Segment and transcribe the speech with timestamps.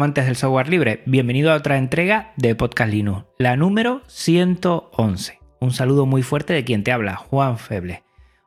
[0.00, 5.38] Amantes del software libre, bienvenido a otra entrega de Podcast Linux, la número 111.
[5.60, 8.02] Un saludo muy fuerte de quien te habla, Juan Feble.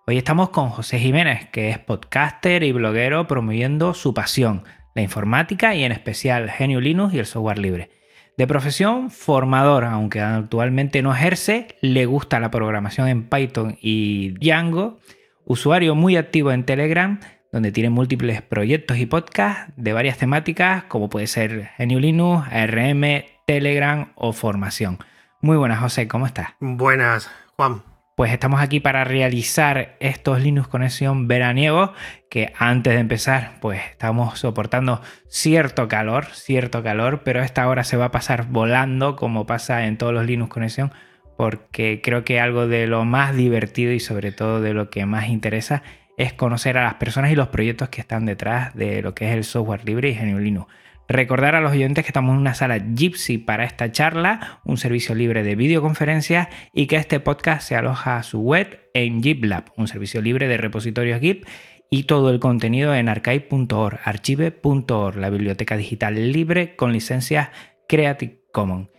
[0.07, 4.63] Hoy estamos con José Jiménez, que es podcaster y bloguero promoviendo su pasión,
[4.95, 7.91] la informática y en especial Genio Linux y el software libre.
[8.35, 14.97] De profesión, formador, aunque actualmente no ejerce, le gusta la programación en Python y Django,
[15.45, 17.19] usuario muy activo en Telegram,
[17.53, 23.23] donde tiene múltiples proyectos y podcasts de varias temáticas, como puede ser GNU Linux, ARM,
[23.45, 24.97] Telegram o formación.
[25.39, 26.49] Muy buenas, José, ¿cómo estás?
[26.59, 27.83] Buenas, Juan.
[28.15, 31.91] Pues estamos aquí para realizar estos Linux Conexión veraniegos
[32.29, 37.97] que antes de empezar pues estamos soportando cierto calor, cierto calor, pero esta hora se
[37.97, 40.91] va a pasar volando como pasa en todos los Linux Conexión
[41.37, 45.27] porque creo que algo de lo más divertido y sobre todo de lo que más
[45.27, 45.83] interesa
[46.17, 49.35] es conocer a las personas y los proyectos que están detrás de lo que es
[49.35, 50.71] el software libre y GNU Linux.
[51.07, 55.15] Recordar a los oyentes que estamos en una sala Gypsy para esta charla, un servicio
[55.15, 59.87] libre de videoconferencias y que este podcast se aloja a su web en GitLab, un
[59.87, 61.45] servicio libre de repositorios Git
[61.89, 67.49] y todo el contenido en archive.org, archive.org, la biblioteca digital libre con licencias
[67.87, 68.92] Creative Commons.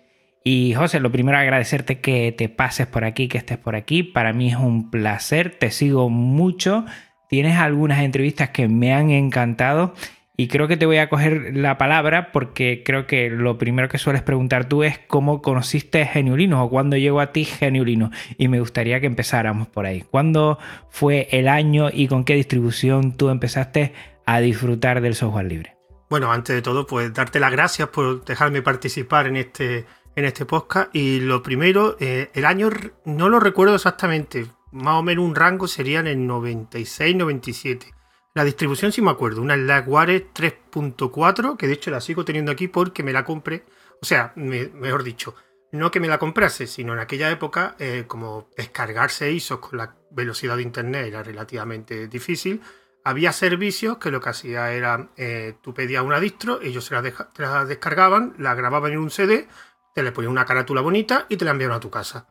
[0.47, 4.03] Y José, lo primero agradecerte que te pases por aquí, que estés por aquí.
[4.03, 6.85] Para mí es un placer, te sigo mucho.
[7.31, 9.95] Tienes algunas entrevistas que me han encantado
[10.37, 13.99] y creo que te voy a coger la palabra porque creo que lo primero que
[13.99, 18.11] sueles preguntar tú es cómo conociste Geniulino o cuándo llegó a ti Geniulino.
[18.37, 20.03] Y me gustaría que empezáramos por ahí.
[20.03, 20.59] ¿Cuándo
[20.91, 23.95] fue el año y con qué distribución tú empezaste
[24.27, 25.77] a disfrutar del software libre?
[26.11, 30.45] Bueno, antes de todo, pues darte las gracias por dejarme participar en este en este
[30.45, 30.95] podcast.
[30.95, 32.71] Y lo primero, eh, el año
[33.05, 37.95] no lo recuerdo exactamente, más o menos un rango sería en el 96-97.
[38.35, 42.67] La distribución sí me acuerdo, una Slackware 3.4, que de hecho la sigo teniendo aquí
[42.67, 43.65] porque me la compré.
[44.03, 45.37] O sea, mejor dicho,
[45.71, 49.97] no que me la comprase, sino en aquella época, eh, como descargarse ISOs con la
[50.11, 52.61] velocidad de internet era relativamente difícil,
[53.05, 57.03] había servicios que lo que hacía era, eh, tú pedías una distro, ellos se la,
[57.37, 59.47] la, descargaban, la grababan en un CD,
[59.95, 62.29] te le ponían una carátula bonita y te la enviaron a tu casa.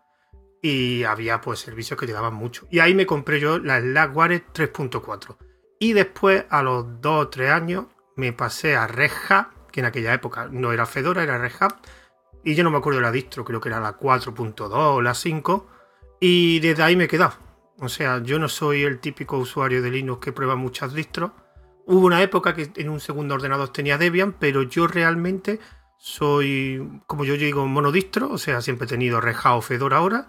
[0.61, 2.67] Y había pues servicios que te daban mucho.
[2.69, 5.37] Y ahí me compré yo la Slackware 3.4.
[5.79, 7.85] Y después, a los 2 o 3 años,
[8.15, 9.11] me pasé a Red
[9.71, 11.51] que en aquella época no era Fedora, era Red.
[12.43, 15.13] Y yo no me acuerdo de la distro, creo que era la 4.2 o la
[15.13, 15.67] 5.
[16.19, 17.33] Y desde ahí me he quedado.
[17.79, 21.31] O sea, yo no soy el típico usuario de Linux que prueba muchas distros.
[21.85, 25.59] Hubo una época que en un segundo ordenador tenía Debian, pero yo realmente
[25.97, 30.27] soy, como yo digo, monodistro, o sea, siempre he tenido Reja o Fedora ahora,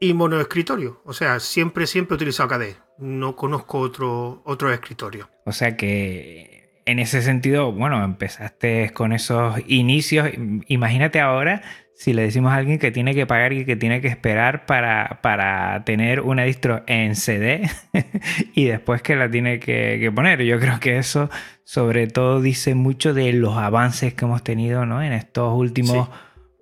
[0.00, 2.76] y monoescritorio, o sea, siempre, siempre he utilizado KDE.
[2.98, 5.30] No conozco otro, otro escritorio.
[5.44, 10.28] O sea que en ese sentido, bueno, empezaste con esos inicios.
[10.68, 11.62] Imagínate ahora
[11.96, 15.20] si le decimos a alguien que tiene que pagar y que tiene que esperar para,
[15.22, 17.70] para tener una distro en CD
[18.54, 20.42] y después que la tiene que, poner.
[20.42, 21.30] Yo creo que eso
[21.64, 25.02] sobre todo dice mucho de los avances que hemos tenido ¿no?
[25.02, 26.10] en estos últimos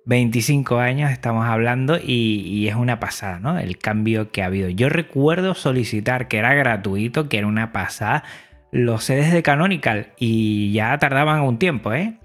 [0.05, 3.57] 25 años, estamos hablando, y, y, es una pasada, ¿no?
[3.57, 4.69] El cambio que ha habido.
[4.69, 8.23] Yo recuerdo solicitar que era gratuito, que era una pasada,
[8.71, 12.19] los CDs de Canonical y ya tardaban un tiempo, ¿eh?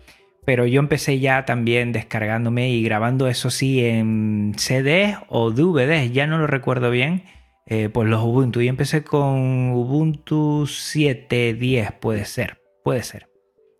[0.44, 6.26] Pero yo empecé ya también descargándome y grabando eso sí en CDs o DVDs, ya
[6.26, 7.24] no lo recuerdo bien,
[7.66, 8.60] eh, pues los Ubuntu.
[8.60, 13.28] Y empecé con Ubuntu 7.10, puede ser, puede ser.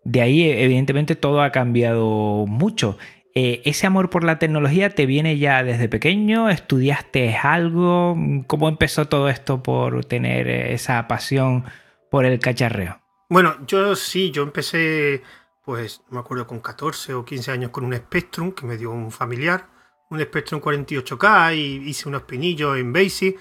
[0.03, 2.97] De ahí evidentemente todo ha cambiado mucho.
[3.33, 6.49] Eh, ¿Ese amor por la tecnología te viene ya desde pequeño?
[6.49, 8.17] ¿Estudiaste algo?
[8.47, 11.63] ¿Cómo empezó todo esto por tener esa pasión
[12.09, 12.99] por el cacharreo?
[13.29, 15.21] Bueno, yo sí, yo empecé
[15.63, 19.11] pues me acuerdo con 14 o 15 años con un Spectrum que me dio un
[19.11, 19.69] familiar,
[20.09, 23.39] un Spectrum 48K y hice unos pinillos en BASIC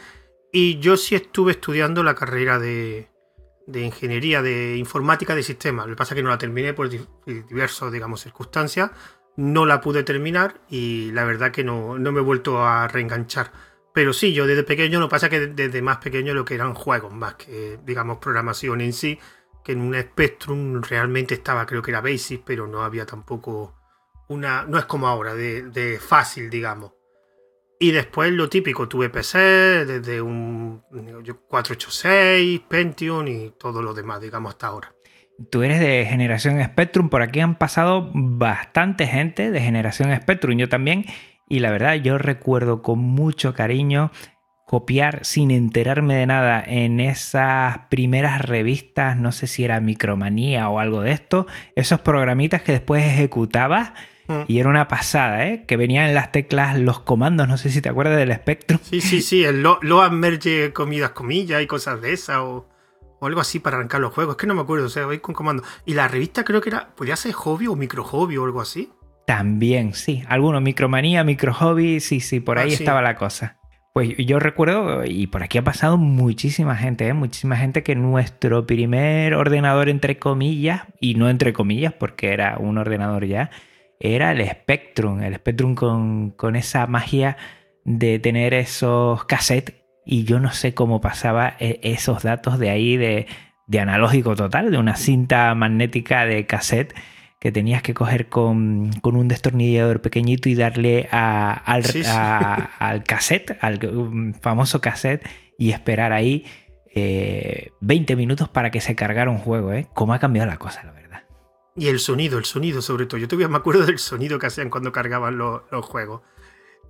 [0.52, 3.08] y yo sí estuve estudiando la carrera de,
[3.72, 5.86] ingeniería de informática de sistemas.
[5.86, 6.90] Lo que pasa es que no la terminé por
[7.24, 8.90] diversas, digamos, circunstancias.
[9.36, 13.52] no la pude terminar y la verdad que no, no me he vuelto a reenganchar.
[13.92, 17.12] Pero sí, yo desde pequeño, lo pasa que desde más pequeño lo que eran juegos,
[17.12, 19.18] más que, digamos, programación en sí,
[19.62, 23.74] que en un Spectrum realmente estaba, creo que era Basic, pero no había tampoco
[24.28, 24.64] una.
[24.64, 26.92] No es como ahora, de, fácil, digamos.
[27.78, 29.38] Y después lo típico, tuve PC
[29.86, 30.82] desde un
[31.48, 34.94] 486, Pentium y todo lo demás, digamos, hasta ahora.
[35.50, 40.68] Tú eres de generación Spectrum, por aquí han pasado bastante gente de generación Spectrum, yo
[40.68, 41.06] también,
[41.48, 44.10] y la verdad yo recuerdo con mucho cariño
[44.70, 50.78] copiar sin enterarme de nada en esas primeras revistas, no sé si era Micromanía o
[50.78, 53.94] algo de esto, esos programitas que después ejecutabas
[54.28, 54.42] mm.
[54.46, 55.64] y era una pasada, ¿eh?
[55.66, 58.78] Que venían en las teclas los comandos, no sé si te acuerdas del Spectrum.
[58.80, 62.68] Sí, sí, sí, el lo, lo merge comidas comillas y cosas de esas o,
[63.22, 65.34] algo así para arrancar los juegos, es que no me acuerdo, o sea, voy con
[65.34, 65.66] comandos.
[65.84, 68.92] Y la revista creo que era, podía ser hobby o micro hobby o algo así.
[69.26, 73.59] También, sí, algunos micromanía, micro hobby, sí, sí, por ah, ahí estaba la cosa.
[73.92, 77.12] Pues yo recuerdo, y por aquí ha pasado muchísima gente, ¿eh?
[77.12, 82.78] muchísima gente que nuestro primer ordenador, entre comillas, y no entre comillas, porque era un
[82.78, 83.50] ordenador ya,
[83.98, 87.36] era el Spectrum, el Spectrum con, con esa magia
[87.84, 89.74] de tener esos cassettes,
[90.06, 93.26] y yo no sé cómo pasaba e, esos datos de ahí de,
[93.66, 96.94] de analógico total, de una cinta magnética de cassette
[97.40, 101.82] que tenías que coger con, un destornillador pequeñito y darle al,
[102.78, 105.26] al cassette, al famoso cassette,
[105.58, 106.44] y esperar ahí
[106.94, 109.72] 20 eh, minutos para que se cargara un juego.
[109.72, 109.88] ¿eh?
[109.94, 111.24] ¿Cómo ha cambiado la cosa, la verdad?
[111.74, 113.18] Y el sonido, el sonido sobre todo.
[113.18, 116.20] Yo todavía me acuerdo del sonido que hacían cuando cargaban los, juegos.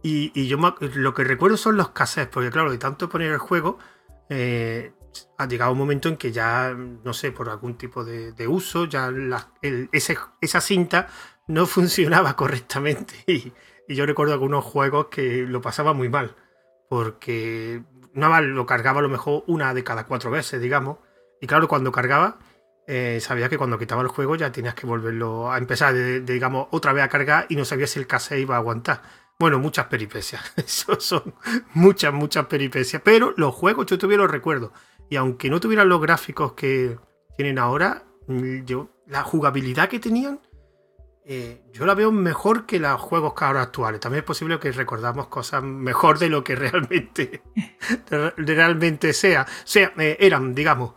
[0.03, 0.59] Y, yo
[0.95, 3.79] lo que recuerdo son los cassettes, porque claro, de tanto poner el juego,
[4.31, 4.93] eh,
[5.39, 9.13] ha llegado un momento en que ya, no sé, por algún tipo de, uso, ya
[9.93, 11.09] esa cinta
[11.49, 13.15] no funcionaba correctamente.
[13.27, 13.53] Y,
[13.89, 16.37] yo recuerdo algunos juegos que lo pasaba muy mal,
[16.89, 17.83] porque
[18.15, 20.99] nada más lo cargaba a lo mejor una de cada cuatro veces, digamos.
[21.41, 22.39] Y claro, cuando cargaba,
[22.87, 26.93] eh, sabía que cuando quitaba el juego ya tenías que volverlo a empezar, digamos, otra
[26.93, 29.03] vez a cargar y no sabía si el cassette iba a aguantar.
[29.41, 30.53] Bueno, muchas peripecias.
[30.57, 31.35] Eso son
[31.73, 33.01] muchas, muchas peripecias.
[33.03, 34.73] Pero los juegos yo todavía los recuerdo.
[35.11, 36.97] Y aunque no tuvieran los gráficos que
[37.37, 40.41] tienen ahora, mm, yo, la jugabilidad que tenían,
[41.27, 44.01] eh, yo la veo mejor que los juegos que ahora actuales.
[44.01, 47.43] También es posible que recordamos cosas mejor de lo que realmente,
[48.37, 49.47] realmente sea.
[49.65, 50.95] Sea, eh, eran, digamos.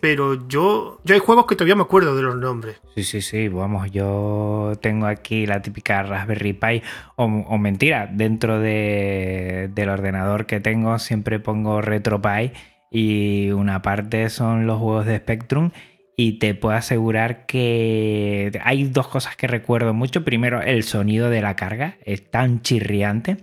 [0.00, 2.80] Pero yo, yo hay juegos que todavía me acuerdo de los nombres.
[2.94, 3.48] Sí, sí, sí.
[3.48, 6.82] Vamos, yo tengo aquí la típica Raspberry Pi.
[7.16, 7.28] O,
[7.58, 12.54] mentira, dentro de, del ordenador que tengo siempre pongo RetroPie
[12.96, 15.70] y una parte son los juegos de Spectrum
[16.16, 20.24] y te puedo asegurar que hay dos cosas que recuerdo mucho.
[20.24, 23.36] Primero, el sonido de la carga es tan chirriante,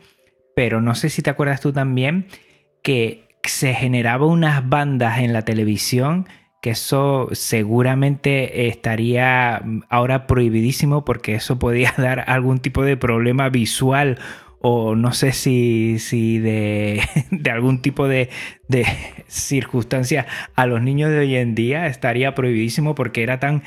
[0.56, 2.26] pero no sé si te acuerdas tú también
[2.82, 6.26] que se generaba unas bandas en la televisión
[6.64, 14.18] que eso seguramente estaría ahora prohibidísimo porque eso podía dar algún tipo de problema visual
[14.66, 17.04] o no sé si, si de,
[17.52, 18.30] algún tipo de,
[18.70, 18.86] de,
[19.28, 20.26] circunstancia
[20.56, 23.64] a los niños de hoy en día estaría prohibidísimo porque era tan,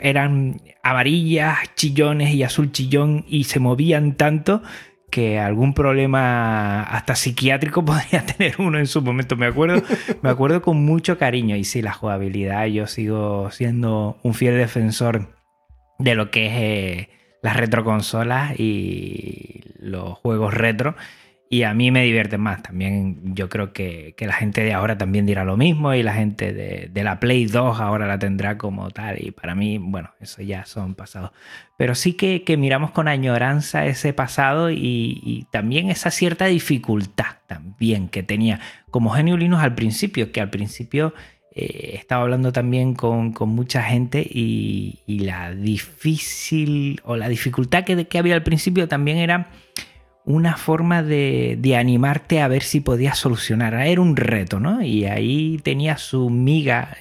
[0.00, 4.62] eran amarillas, chillones y azul chillón y se movían tanto
[5.10, 9.36] que algún problema hasta psiquiátrico podría tener uno en su momento.
[9.36, 9.82] Me acuerdo,
[10.22, 15.36] me acuerdo con mucho cariño y sí, la jugabilidad, yo sigo siendo un fiel defensor
[15.98, 16.52] de lo que es...
[16.54, 20.94] Eh, las retroconsolas y los juegos retro.
[21.52, 22.62] Y a mí me divierte más.
[22.62, 26.52] También yo creo que, la gente de ahora también dirá lo mismo y la gente
[26.52, 29.20] de, la Play 2 ahora la tendrá como tal.
[29.20, 31.32] Y para mí, bueno, eso ya son pasados.
[31.76, 38.22] Pero sí que, miramos con añoranza ese pasado y, también esa cierta dificultad también que
[38.22, 38.60] tenía
[38.92, 41.14] como Genio Linux al principio, que al principio
[41.52, 48.18] eh, estaba hablando también con, mucha gente y, la difícil o la dificultad que, que,
[48.18, 49.50] había al principio también era
[50.30, 53.74] una forma de, animarte a ver si podías solucionar.
[53.74, 54.82] Era un reto, ¿no?
[54.82, 56.96] Y ahí tenía su miga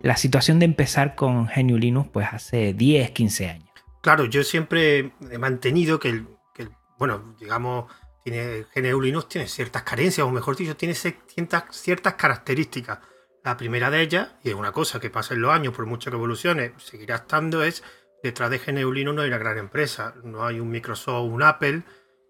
[0.00, 3.70] la situación de empezar con Genio Linux pues hace 10, 15 años.
[4.02, 6.68] Claro, yo siempre he mantenido que, que
[6.98, 7.86] bueno, digamos
[8.26, 12.98] tiene, GNU Linux tiene ciertas carencias, o mejor dicho, tiene ciertas, ciertas características.
[13.44, 16.10] La primera de ellas, y es una cosa que pasa en los años, por mucho
[16.10, 17.84] que evolucione, seguirá estando, es
[18.26, 21.82] detrás de GNU Linux no hay una gran empresa, no hay un Microsoft un Apple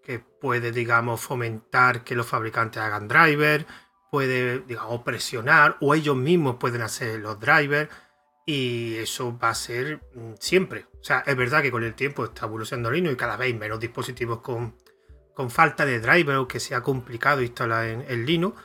[0.03, 3.65] que puede, digamos, fomentar que los fabricantes hagan drivers,
[4.09, 7.89] puede, digamos, presionar, o ellos mismos pueden hacer los drivers.
[8.45, 10.85] Y eso va a ser mm, siempre.
[11.01, 13.81] O sea, es verdad que con el tiempo está evolucionando Linux y cada vez menos
[13.81, 14.77] dispositivos con,
[15.35, 18.57] con falta de driver o que sea complicado instalar en, en Linux,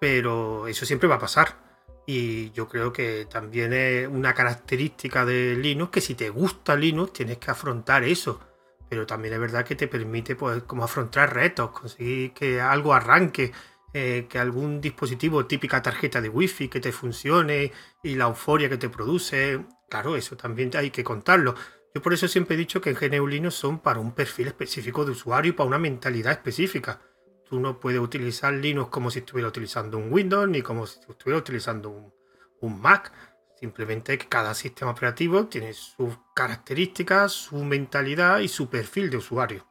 [0.00, 1.65] pero eso siempre va a pasar.
[2.06, 7.12] Y yo creo que también es una característica de Linux que si te gusta Linux
[7.12, 8.40] tienes que afrontar eso.
[8.88, 13.52] Pero también es verdad que te permite pues, como afrontar retos, conseguir que algo arranque,
[13.92, 17.72] eh, que algún dispositivo, típica tarjeta de wifi que te funcione
[18.04, 19.64] y la euforia que te produce.
[19.88, 21.56] Claro, eso también hay que contarlo.
[21.92, 25.04] Yo por eso siempre he dicho que en GNU Linux son para un perfil específico
[25.04, 27.00] de usuario y para una mentalidad específica.
[27.48, 31.38] Tú no puedes utilizar Linux como si estuviera utilizando un Windows ni como si estuviera
[31.38, 32.12] utilizando
[32.60, 33.12] un, Mac.
[33.60, 39.66] Simplemente que cada sistema operativo tiene sus características, su mentalidad y su perfil de usuario.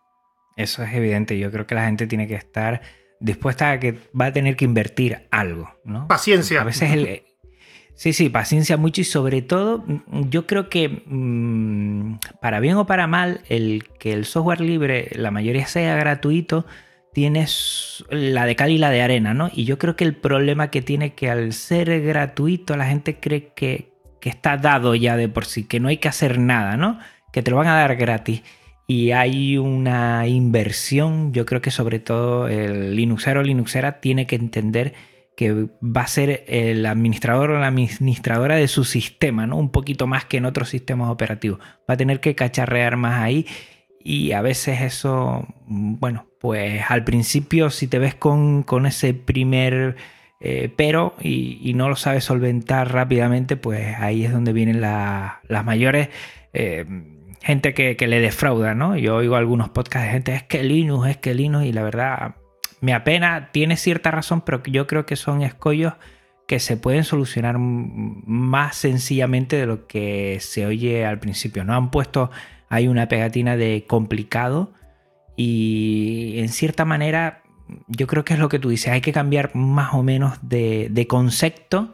[0.56, 1.38] Eso es evidente.
[1.38, 2.82] Yo creo que la gente tiene que estar
[3.20, 6.08] dispuesta a que va a tener que invertir algo, ¿no?
[6.08, 6.62] Paciencia.
[6.62, 7.24] A veces el,
[7.96, 9.86] Sí, sí, paciencia mucho y sobre todo
[10.30, 15.32] yo creo que mm, para bien o para mal el que el software libre la
[15.32, 16.66] mayoría sea gratuito
[17.16, 19.50] tienes la de cal y la de arena, ¿no?
[19.54, 23.54] Y yo creo que el problema que tiene que al ser gratuito la gente cree
[23.56, 27.00] que, está dado ya de por sí, que no hay que hacer nada, ¿no?
[27.32, 28.42] Que te lo van a dar gratis.
[28.88, 34.36] Y hay una inversión, yo creo que sobre todo el Linuxero o Linuxera tiene que
[34.36, 34.94] entender
[35.38, 39.58] que va a ser el administrador o la administradora de su sistema, ¿no?
[39.58, 41.60] Un poquito más que en otros sistemas operativos.
[41.90, 43.46] Va a tener que cacharrear más ahí
[44.04, 49.96] y a veces eso, bueno, pues al principio si te ves con, ese primer
[50.40, 56.10] eh, pero y, no lo sabes solventar rápidamente, pues ahí es donde vienen las mayores...
[56.54, 56.86] Eh,
[57.42, 58.96] gente que, le defrauda, ¿no?
[58.96, 62.36] Yo oigo algunos podcasts de gente, es que Linux, es que Linux, y la verdad
[62.80, 65.94] me apena, tiene cierta razón, pero yo creo que son escollos
[66.48, 71.64] que se pueden solucionar más sencillamente de lo que se oye al principio.
[71.64, 72.30] No han puesto
[72.70, 74.72] hay una pegatina de complicado
[75.36, 77.44] y en cierta manera
[77.88, 81.06] yo creo que es lo que tú dices, hay que cambiar más o menos de,
[81.10, 81.92] concepto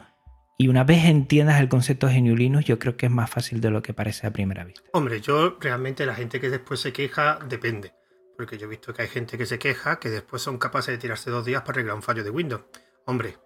[0.57, 3.71] y una vez entiendas el concepto de Linux yo creo que es más fácil de
[3.71, 4.81] lo que parece a primera vista.
[4.93, 7.93] Hombre, yo realmente la gente que después se queja depende,
[8.38, 10.98] porque yo he visto que hay gente que se queja que después son capaces de
[10.98, 12.63] tirarse dos días para arreglar un fallo de Windows.
[13.05, 13.38] Hombre,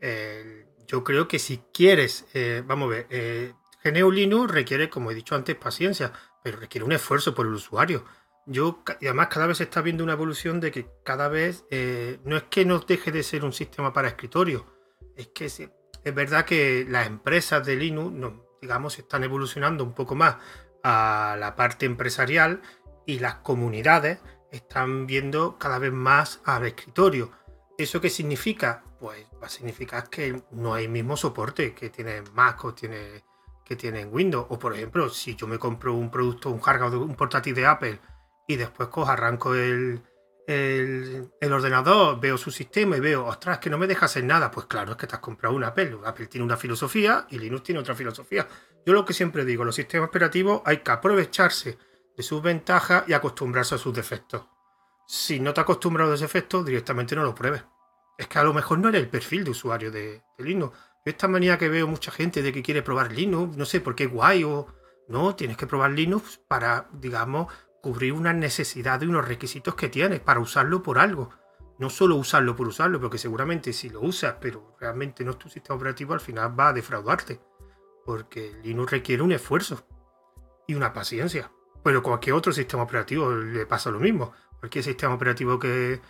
[0.00, 3.52] eh, yo creo que si quieres, eh, vamos a ver, eh,
[3.84, 8.04] GNU Linux requiere, como he dicho antes, paciencia, pero requiere un esfuerzo por el usuario.
[8.46, 12.18] Yo, y además cada vez se está viendo una evolución de que cada vez eh,
[12.24, 14.66] no es que no deje de ser un sistema para escritorio,
[15.16, 18.14] es que es verdad que las empresas de Linux,
[18.60, 20.36] digamos, están evolucionando un poco más
[20.82, 22.60] a la parte empresarial
[23.06, 24.20] y las comunidades
[24.50, 27.30] están viendo cada vez más al escritorio.
[27.78, 28.84] ¿Eso qué significa?
[29.00, 33.24] Pues va a significar que no hay mismo soporte que tiene Mac o tiene
[33.64, 34.46] que tienen Windows.
[34.50, 38.00] O por ejemplo, si yo me compro un producto, un hardware, un portátil de Apple
[38.46, 40.02] y después cojo, arranco el,
[40.46, 44.50] el, ordenador, veo su sistema y veo, ostras, que no me deja hacer nada.
[44.50, 45.98] Pues claro, es que te has comprado un Apple.
[46.04, 48.46] Apple tiene una filosofía y Linux tiene otra filosofía.
[48.84, 51.78] Yo lo que siempre digo, los sistemas operativos hay que aprovecharse
[52.16, 54.46] de sus ventajas y acostumbrarse a sus defectos.
[55.06, 57.64] Si no te acostumbrado a ese efectos, directamente no lo pruebes.
[58.16, 61.28] Es que a lo mejor no eres el perfil de usuario de, de Linux esta
[61.28, 64.44] manía que veo mucha gente de que quiere probar Linux, no sé por qué guay
[64.44, 64.66] o
[65.08, 67.52] no, tienes que probar Linux para, digamos,
[67.84, 71.28] cubrir una necesidad y unos requisitos que tienes para usarlo por algo.
[71.78, 75.50] No solo usarlo por usarlo, porque seguramente si lo usas, pero realmente no es tu
[75.50, 77.42] sistema operativo, al final va a defraudarte.
[78.06, 79.86] Porque Linux requiere un esfuerzo
[80.66, 81.52] y una paciencia.
[81.82, 84.32] Pero cualquier otro sistema operativo le pasa lo mismo.
[84.60, 86.00] Cualquier sistema operativo que,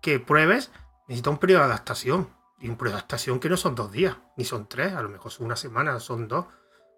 [0.00, 0.70] que pruebes
[1.08, 2.28] necesita un periodo de adaptación
[2.60, 5.46] y un estación que no son dos días, ni son tres, a lo mejor son
[5.46, 6.46] una semana, son dos.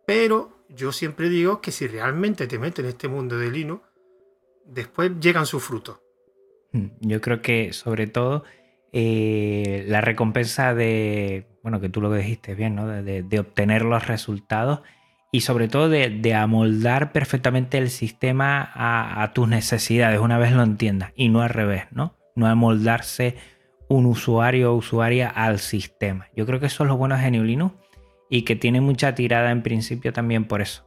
[0.07, 3.83] Pero yo siempre digo que si realmente te metes en este mundo de Linux,
[4.67, 6.01] después llegan sus frutos.
[6.73, 8.45] Mm, yo creo que sobre todo
[8.93, 12.87] eh, la recompensa de, bueno, que tú lo dijiste bien, ¿no?
[12.87, 14.81] De, obtener los resultados
[15.33, 21.13] y sobre todo de, amoldar perfectamente el sistema a, tus necesidades una vez lo entiendas
[21.15, 22.17] y no al revés, ¿no?
[22.37, 23.37] No amoldarse
[23.89, 26.29] un usuario o usuaria al sistema.
[26.35, 27.75] Yo creo que eso es lo bueno de GNU Linux
[28.31, 30.87] y que tiene mucha tirada en principio también por eso.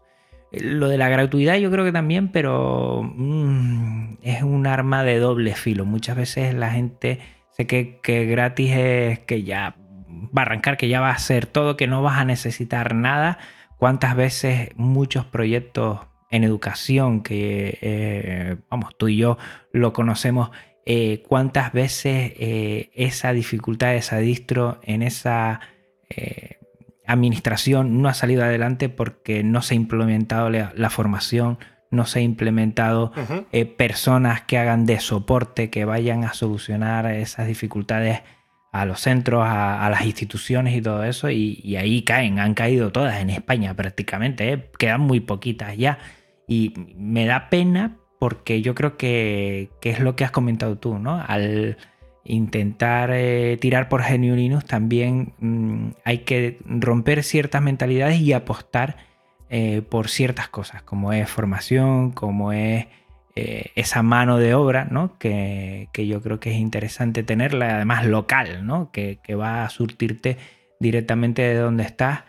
[0.52, 5.56] Lo de la gratuidad yo creo que también, pero mm, es un arma de doble
[5.56, 5.86] filo.
[5.86, 7.20] Muchas veces la gente
[7.52, 9.76] sé que, que gratis es que ya
[10.36, 13.38] va a arrancar, que ya va a hacer todo, que no vas a necesitar nada.
[13.78, 16.00] ¿Cuántas veces muchos proyectos
[16.32, 19.38] en educación que, eh, vamos, tú y yo
[19.72, 20.52] lo conocemos,
[20.86, 25.60] eh, cuántas veces eh, esa dificultad esa distro en esa
[27.10, 31.58] administración no ha salido adelante porque no se ha implementado la, formación,
[31.90, 33.12] no se ha implementado
[33.52, 38.22] eh, personas que hagan de soporte, que vayan a solucionar esas dificultades
[38.72, 43.20] a los centros, a, las instituciones y todo eso, y, ahí caen, han caído todas
[43.20, 44.70] en España prácticamente, ¿eh?
[44.78, 45.98] quedan muy poquitas ya.
[46.48, 51.24] Y me da pena porque yo creo que, es lo que has comentado tú, ¿no?
[51.28, 51.78] Al
[52.30, 58.98] intentar eh, tirar por Genio también mm, hay que romper ciertas mentalidades y apostar
[59.50, 62.86] eh, por ciertas cosas, como es formación, como es
[63.36, 65.18] eh, esa mano de obra, ¿no?
[65.18, 68.92] Que, yo creo que es interesante tenerla, además local, ¿no?
[68.92, 70.38] Que, va a surtirte
[70.80, 72.24] directamente de donde estás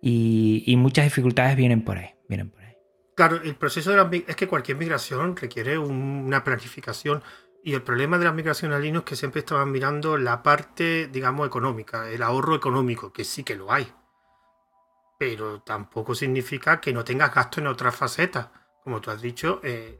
[0.00, 2.74] y, muchas dificultades vienen por ahí, vienen por ahí.
[3.14, 3.94] Claro, el proceso
[4.26, 7.22] es que cualquier migración requiere una planificación
[7.66, 11.08] y el problema de la migración a Linux es que siempre estaban mirando la parte,
[11.10, 13.90] digamos, económica, el ahorro económico, que sí que lo hay.
[15.18, 18.48] Pero tampoco significa que no tengas gasto en otras facetas.
[18.82, 19.98] Como tú has dicho, eh,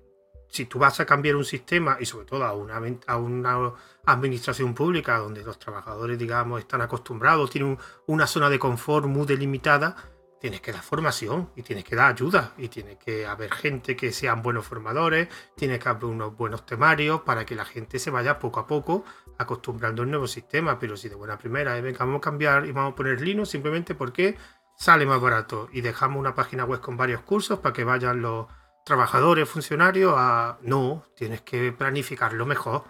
[0.50, 3.72] si tú vas a cambiar un sistema y sobre todo a una, a una
[4.04, 9.96] administración pública donde los trabajadores, digamos, están acostumbrados, tienen una zona de confort muy delimitada,
[10.44, 14.12] tienes que dar formación y tienes que dar ayuda y tiene que haber gente que
[14.12, 18.38] sean buenos formadores, tiene que haber unos buenos temarios para que la gente se vaya
[18.38, 19.06] poco a poco
[19.38, 20.78] acostumbrando al nuevo sistema.
[20.78, 23.94] Pero si de buena primera, eh, vamos a cambiar y vamos a poner Linux simplemente
[23.94, 24.36] porque
[24.76, 28.46] sale más barato y dejamos una página web con varios cursos para que vayan los
[28.84, 32.84] trabajadores, funcionarios, a no, tienes que planificarlo mejor.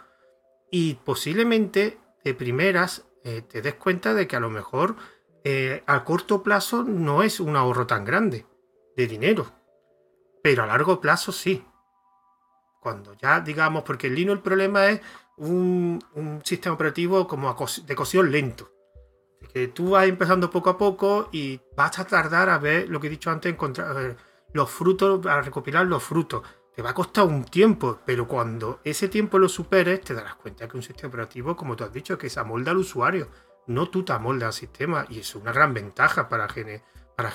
[0.73, 4.97] Y posiblemente de primeras eh, te des cuenta de que a lo mejor
[5.47, 8.47] eh, a corto plazo no es un ahorro tan grande
[8.97, 9.47] de dinero,
[10.43, 11.63] pero a largo plazo sí.
[12.81, 15.03] Cuando ya digamos, porque el Linux el problema es
[15.37, 16.03] un,
[16.45, 17.55] sistema operativo como
[17.87, 18.71] de cocción lento.
[19.53, 23.09] Que tú vas empezando poco a poco y vas a tardar a ver lo que
[23.09, 24.17] he dicho antes, encontrar
[24.53, 26.43] los frutos, a recopilar los frutos.
[26.75, 30.67] Te va a costar un tiempo, pero cuando ese tiempo lo superes, te darás cuenta
[30.67, 33.29] que un sistema operativo, como tú has dicho, que se amolda al usuario,
[33.67, 35.07] no amoldas al sistema.
[35.09, 36.83] Y es una gran ventaja para, Gene,
[37.17, 37.33] para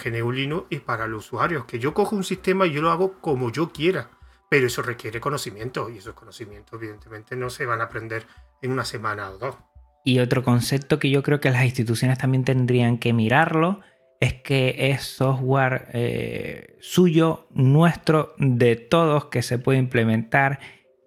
[0.69, 3.71] y para los usuarios, que yo cojo un sistema y yo lo hago como yo
[3.71, 4.09] quiera.
[4.49, 8.25] Pero eso requiere conocimiento y esos conocimientos evidentemente no se van a aprender
[8.61, 9.55] en una semana o dos.
[10.03, 13.81] Y otro concepto que yo creo que las instituciones también tendrían que mirarlo
[14.19, 20.59] es que es software eh, suyo, nuestro, de todos, que se puede implementar,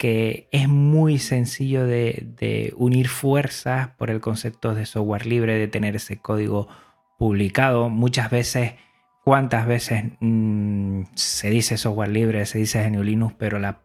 [0.03, 5.95] que es muy sencillo de, unir fuerzas por el concepto de software libre, de tener
[5.95, 6.67] ese código
[7.21, 7.89] publicado.
[7.89, 8.73] Muchas veces,
[9.25, 13.83] cuántas veces mm, se dice software libre, se dice GNU Linux, pero la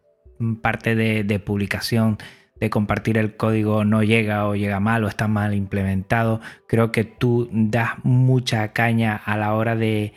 [0.64, 2.18] parte de publicación
[2.60, 6.42] de compartir el código no llega o llega mal o está mal implementado.
[6.68, 10.16] Creo que tú das mucha caña a la hora de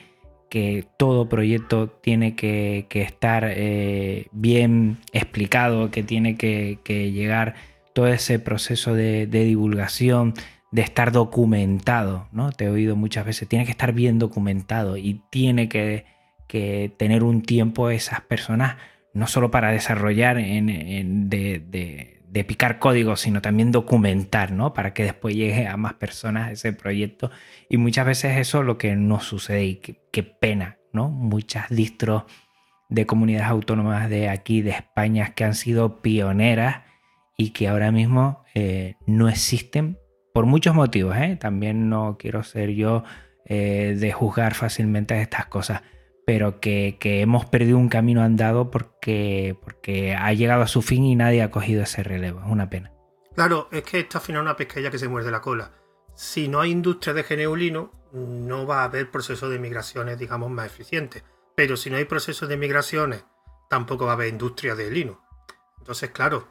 [0.51, 7.55] que todo proyecto tiene que, estar eh, bien explicado, que tiene que, llegar
[7.95, 10.35] todo ese proceso de, divulgación,
[10.73, 12.53] de estar documentado, ¿no?
[12.53, 16.05] Te he oído muchas veces, tiene que estar bien documentado y tiene que,
[16.99, 18.77] tener un tiempo esas personas,
[19.15, 24.73] no solo para desarrollar en, de picar código, sino también documentar, ¿no?
[24.73, 27.31] Para que después llegue a más personas ese proyecto.
[27.69, 31.09] Y muchas veces eso es lo que no sucede y qué, pena, ¿no?
[31.09, 32.25] Muchas distros
[32.88, 36.83] de comunidades autónomas de aquí, de España, que han sido pioneras
[37.37, 39.99] y que ahora mismo eh, no existen
[40.33, 41.16] por muchos motivos.
[41.16, 41.37] ¿eh?
[41.40, 43.05] También no quiero ser yo
[43.45, 45.83] eh, de juzgar fácilmente estas cosas
[46.33, 51.16] pero que, hemos perdido un camino andado porque, porque ha llegado a su fin y
[51.16, 52.38] nadie ha cogido ese relevo.
[52.38, 52.93] Es una pena.
[53.35, 55.73] Claro, es que esta al final una pesqueña que se muerde la cola.
[56.14, 60.66] Si no hay industria de geneulino, no va a haber proceso de migraciones, digamos, más
[60.66, 61.25] eficientes.
[61.57, 63.25] Pero si no hay procesos de migraciones,
[63.69, 65.25] tampoco va a haber industria de lino.
[65.79, 66.47] Entonces, claro,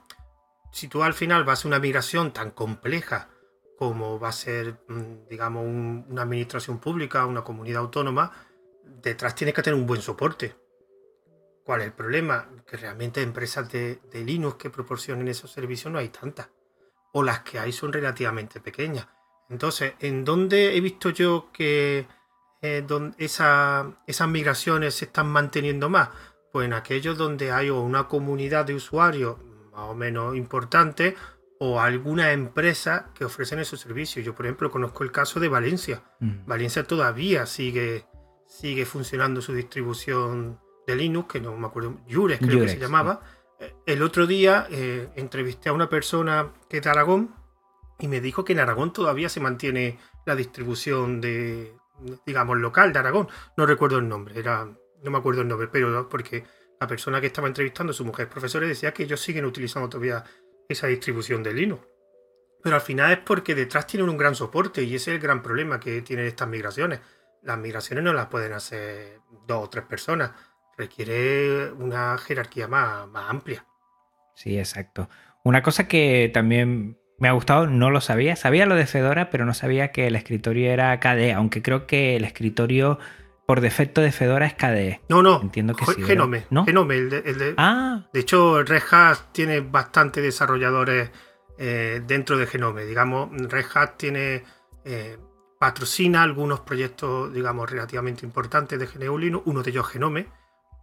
[0.73, 3.29] si tú al final vas a una migración tan compleja
[3.77, 8.48] como va a ser, mm, digamos, una administración pública, una comunidad autónoma,
[9.01, 10.55] detrás tienes que tener un buen soporte.
[11.63, 12.49] ¿Cuál es el problema?
[12.65, 16.49] Que realmente empresas de, Linux que proporcionen esos servicios no hay tantas.
[17.13, 19.07] O las que hay son relativamente pequeñas.
[19.49, 22.07] Entonces, ¿en dónde he visto yo que
[22.61, 26.09] eh, esas migraciones se están manteniendo más?
[26.51, 29.37] Pues en aquellos donde hay una comunidad de usuarios
[29.71, 31.15] más o menos importante
[31.59, 34.25] o alguna empresa que ofrecen esos servicios.
[34.25, 36.03] Yo, por ejemplo, conozco el caso de Valencia.
[36.19, 36.45] Mm.
[36.45, 38.05] Valencia todavía sigue
[38.49, 43.21] sigue funcionando su distribución de Linux, que no me acuerdo, Jurex creo que se llamaba.
[43.59, 47.35] Eh, el otro día eh, entrevisté a una persona que es de Aragón
[47.99, 51.73] y me dijo que en Aragón todavía se mantiene la distribución de,
[52.25, 53.27] digamos, local de Aragón.
[53.55, 56.43] No recuerdo el nombre, era, no me acuerdo el nombre, pero porque
[56.79, 60.23] la persona que estaba entrevistando, su mujer profesora, decía que ellos siguen utilizando todavía
[60.67, 61.85] esa distribución de Linux.
[62.63, 65.41] Pero al final es porque detrás tienen un gran soporte y ese es el gran
[65.41, 66.99] problema que tienen estas migraciones.
[67.43, 70.31] Las migraciones no las pueden hacer dos o tres personas,
[70.77, 73.65] requiere una jerarquía más, más amplia.
[74.35, 75.09] Sí, exacto.
[75.43, 78.35] Una cosa que también me ha gustado, no lo sabía.
[78.35, 82.15] Sabía lo de Fedora, pero no sabía que el escritorio era KDE, aunque creo que
[82.15, 82.99] el escritorio
[83.45, 85.01] por defecto de Fedora es KDE.
[85.09, 85.41] No, no.
[85.41, 86.01] Entiendo que sí.
[86.03, 86.45] Genome.
[86.49, 86.65] ¿No?
[86.65, 86.95] Genome.
[86.95, 91.09] El de, el de- Ah, de hecho, Red Hat tiene bastante desarrolladores
[91.57, 92.85] eh, dentro de Genome.
[92.85, 94.43] Digamos, Red Hat tiene
[94.85, 95.17] eh,
[95.59, 99.45] patrocina algunos proyectos, digamos, relativamente importantes de GNU Linux.
[99.45, 100.27] Uno de ellos Genome,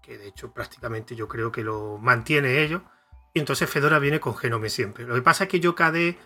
[0.03, 2.83] que de hecho prácticamente yo creo que lo mantiene ellos.
[3.33, 5.05] Y entonces Fedora viene con Genome siempre.
[5.05, 6.19] Lo que pasa es que yo KDE,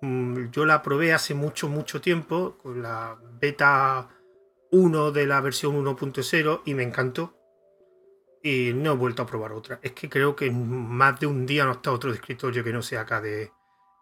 [0.00, 4.08] mm, yo la probé hace mucho, mucho tiempo, con la beta
[4.70, 7.36] 1 de la versión 1.0 y me encantó.
[8.42, 9.80] Y no he vuelto a probar otra.
[9.82, 13.04] Es que creo que más de un día no está otro escritorio que no sea
[13.04, 13.52] KDE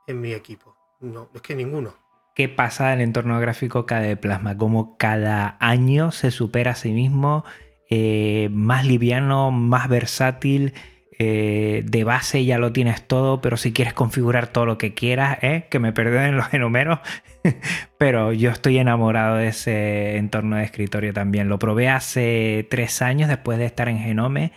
[0.06, 0.76] en mi equipo.
[1.00, 2.07] No, es que ninguno.
[2.38, 4.56] ¿Qué pasa en el entorno gráfico KDE Plasma?
[4.58, 7.44] Como cada año se supera a sí mismo,
[7.90, 10.74] eh, más liviano, más versátil.
[11.20, 15.38] eh, de base ya lo tienes todo, pero si quieres configurar todo lo que quieras,
[15.42, 15.66] ¿eh?
[15.70, 17.00] que me perdonen los enumeros,
[17.98, 21.48] pero yo estoy enamorado de ese entorno de escritorio también.
[21.48, 24.52] Lo probé hace tres años después de estar en Genome.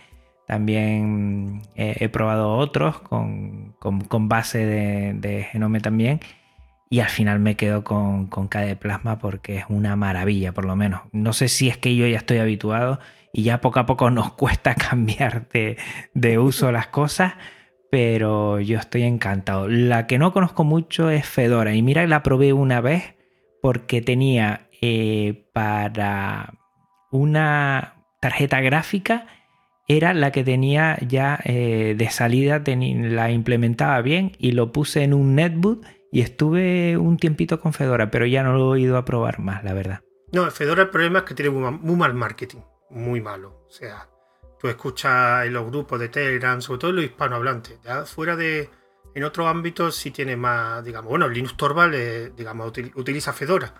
[0.46, 6.20] También he probado otros con, con- con base de, de Genome también.
[6.92, 10.76] Y al final me quedo con, con KDE Plasma porque es una maravilla, por lo
[10.76, 11.00] menos.
[11.10, 12.98] No sé si es que yo ya estoy habituado
[13.32, 15.78] y ya poco a poco nos cuesta cambiar de,
[16.12, 17.32] de uso las cosas,
[17.90, 19.68] pero yo estoy encantado.
[19.68, 23.14] La que no conozco mucho es Fedora y mira, la probé una vez
[23.62, 26.52] porque tenía eh, para
[27.10, 29.28] una tarjeta gráfica,
[29.88, 35.14] era la que tenía ya eh, de salida, la implementaba bien y lo puse en
[35.14, 39.04] un netbook y estuve un tiempito con Fedora, pero ya no lo he ido a
[39.04, 40.00] probar más, la verdad.
[40.30, 42.60] No, Fedora el problema es que tiene muy, mal- marketing.
[42.90, 43.64] Muy malo.
[43.66, 44.08] O sea,
[44.60, 47.80] tú escuchas en los grupos de Telegram, sobre todo en los hispanohablantes.
[47.82, 48.70] Ya fuera de.
[49.14, 53.74] En otros ámbitos sí tiene más, digamos, bueno, Linux Torvald, eh, digamos, util- utiliza Fedora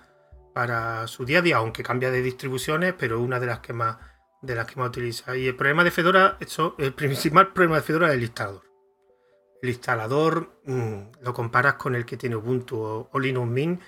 [0.54, 3.72] para su día a día, aunque cambia de distribuciones, pero es una de las que
[3.72, 3.96] más
[4.42, 5.36] de las que más utiliza.
[5.36, 8.62] Y el problema de Fedora, eso, el principal problema de Fedora es el instalador.
[9.62, 13.80] El instalador mm, lo comparas con el que tiene Ubuntu o, Linux Mint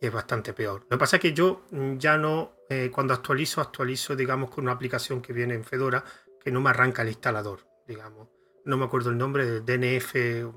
[0.00, 0.82] y es bastante peor.
[0.82, 4.64] Lo que pasa es que yo mm, ya no, eh, cuando actualizo, actualizo, digamos, con
[4.64, 6.04] una aplicación que viene en Fedora
[6.40, 8.28] que no me arranca el instalador, digamos.
[8.64, 10.14] No me acuerdo el nombre, del DNF,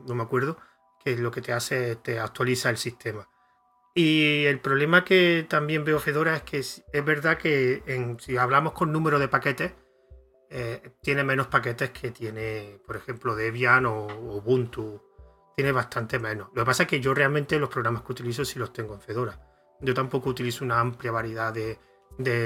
[0.08, 0.58] no me acuerdo,
[1.04, 3.28] que lo que te hace es te actualiza el sistema.
[3.96, 8.38] Y el problema que también veo Fedora es que es es verdad que en- si
[8.38, 9.74] hablamos con número de paquetes,
[10.50, 15.02] eh, tiene menos paquetes que tiene, por ejemplo, Debian o Ubuntu.
[15.56, 16.48] Tiene bastante menos.
[16.54, 19.02] Lo que pasa es que yo realmente los programas que utilizo sí los tengo en
[19.02, 19.40] Fedora.
[19.82, 21.78] Yo tampoco utilizo una amplia variedad de,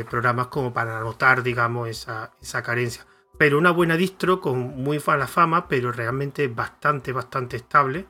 [0.10, 3.06] programas como para anotar, digamos, esa, esa carencia.
[3.38, 8.08] Pero una buena distro con muy mala fama, pero realmente bastante, bastante estable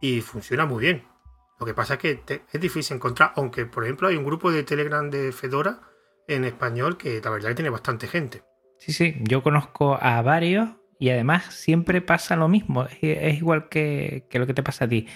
[0.00, 1.06] y funciona muy bien.
[1.58, 4.64] Lo que pasa es que es difícil encontrar, aunque por ejemplo hay un grupo de
[4.64, 5.80] Telegram de Fedora
[6.26, 8.42] en español que la verdad que tiene bastante gente.
[8.84, 12.86] Sí, sí, yo conozco a varios y además siempre pasa lo mismo.
[13.00, 15.06] Es, igual que, que lo que te pasa a ti.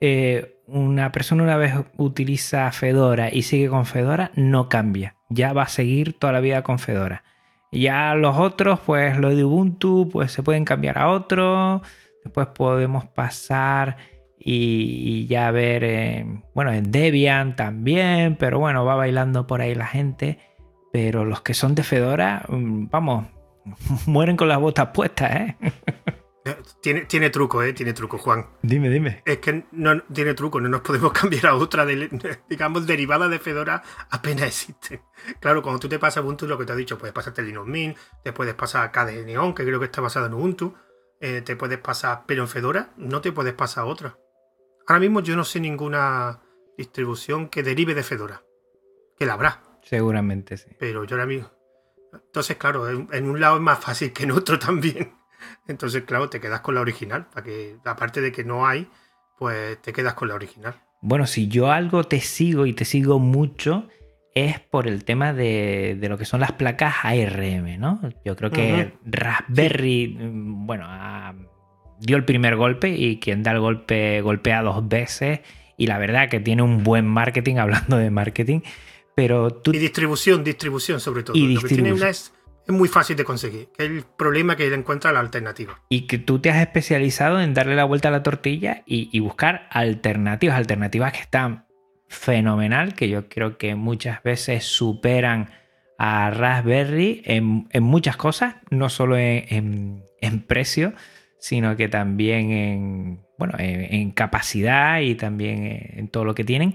[0.00, 5.16] Eh, una persona una vez utiliza Fedora y sigue con Fedora, no cambia.
[5.28, 7.24] Ya va a seguir toda la vida con Fedora.
[7.72, 11.82] Ya los otros, pues lo de Ubuntu, pues se pueden cambiar a otro.
[12.22, 13.96] Después podemos pasar
[14.38, 19.74] y, y ya ver, eh, bueno, en Debian también, pero bueno, va bailando por ahí
[19.74, 20.38] la gente.
[20.96, 23.26] Pero los que son de Fedora, mm, vamos,
[24.06, 25.56] mueren con las botas puestas, ¿eh?
[26.46, 27.74] Eh, Tiene, tiene truco, ¿eh?
[27.74, 28.46] Tiene truco, Juan.
[28.62, 29.20] Dime, dime.
[29.26, 33.38] Es que no tiene truco, no nos podemos cambiar a otra, de- digamos, derivada de
[33.38, 35.02] Fedora, apenas existe.
[35.38, 37.98] Claro, cuando tú te pasas Ubuntu, lo que te he dicho, puedes pasarte Linux Mint,
[38.24, 40.72] te puedes pasar KDE Neon, que creo que está basado en Ubuntu,
[41.20, 44.16] eh, te puedes pasar, pero en Fedora no te puedes pasar a otra.
[44.86, 46.40] Ahora mismo yo no sé ninguna
[46.78, 48.44] distribución que derive de Fedora,
[49.18, 50.68] que la habrá, Seguramente sí.
[50.78, 51.50] pero yo ahora mismo...
[52.12, 55.12] Entonces, claro, en, en un lado es más fácil que en otro también.
[55.66, 58.88] Entonces, claro, te quedas con la original, para que, aparte de que no hay,
[59.38, 60.74] pues te quedas con la original.
[61.02, 63.88] Bueno, si yo algo te sigo y te sigo mucho,
[64.34, 68.00] es por el tema de, de lo que son las placas ARM, ¿no?
[68.24, 71.34] Yo creo que Raspberry, mm, bueno, ah,
[72.00, 75.40] dio el primer golpe y quien da el golpe golpea dos veces.
[75.78, 78.60] Y la verdad que tiene un buen marketing, hablando de marketing.
[79.16, 79.72] Pero tú...
[79.72, 81.36] Y distribución, distribución sobre todo.
[81.36, 82.08] Y Lo que tiene distribución.
[82.10, 82.32] es,
[82.68, 85.80] es muy fácil de conseguir, el problema que encuentra la alternativa.
[85.88, 89.18] Y que tú te has especializado en darle la vuelta a la tortilla y, y
[89.20, 91.66] buscar alternativas, alternativas que están
[92.08, 95.50] fenomenal, que yo creo que muchas veces superan
[95.98, 100.92] a Raspberry en, en muchas cosas, no solo en, en- en precio,
[101.38, 106.74] sino que también en, bueno, en, capacidad y también en todo lo que tienen.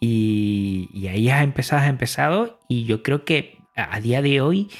[0.00, 4.70] Y, ahí has empezado, has empezado, y yo creo que a día de hoy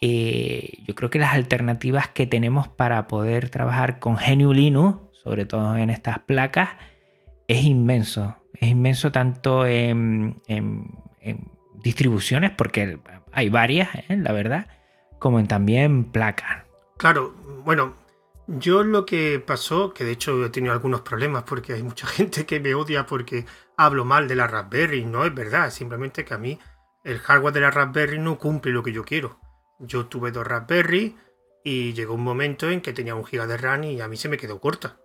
[0.00, 5.46] eh, yo creo que las alternativas que tenemos para poder trabajar con GNU Linux, sobre
[5.46, 6.70] todo en estas placas,
[7.46, 8.36] es inmenso.
[8.60, 10.42] Es inmenso tanto en
[11.82, 12.98] distribuciones, porque
[13.32, 14.16] hay varias, ¿eh?
[14.16, 14.66] la verdad,
[15.18, 16.64] como en también placas.
[16.96, 17.94] Claro, bueno,
[18.46, 22.46] yo lo que pasó, que de hecho he tenido algunos problemas porque hay mucha gente
[22.46, 23.46] que me odia porque
[23.78, 26.58] hablo mal de la Raspberry, no es verdad, simplemente que a mí
[27.04, 29.40] el hardware de la Raspberry no cumple lo que yo quiero.
[29.78, 31.16] Yo tuve dos Raspberry
[31.64, 34.28] y llegó un momento en que tenía un giga de RAM y a mí se
[34.28, 34.98] me quedó corta.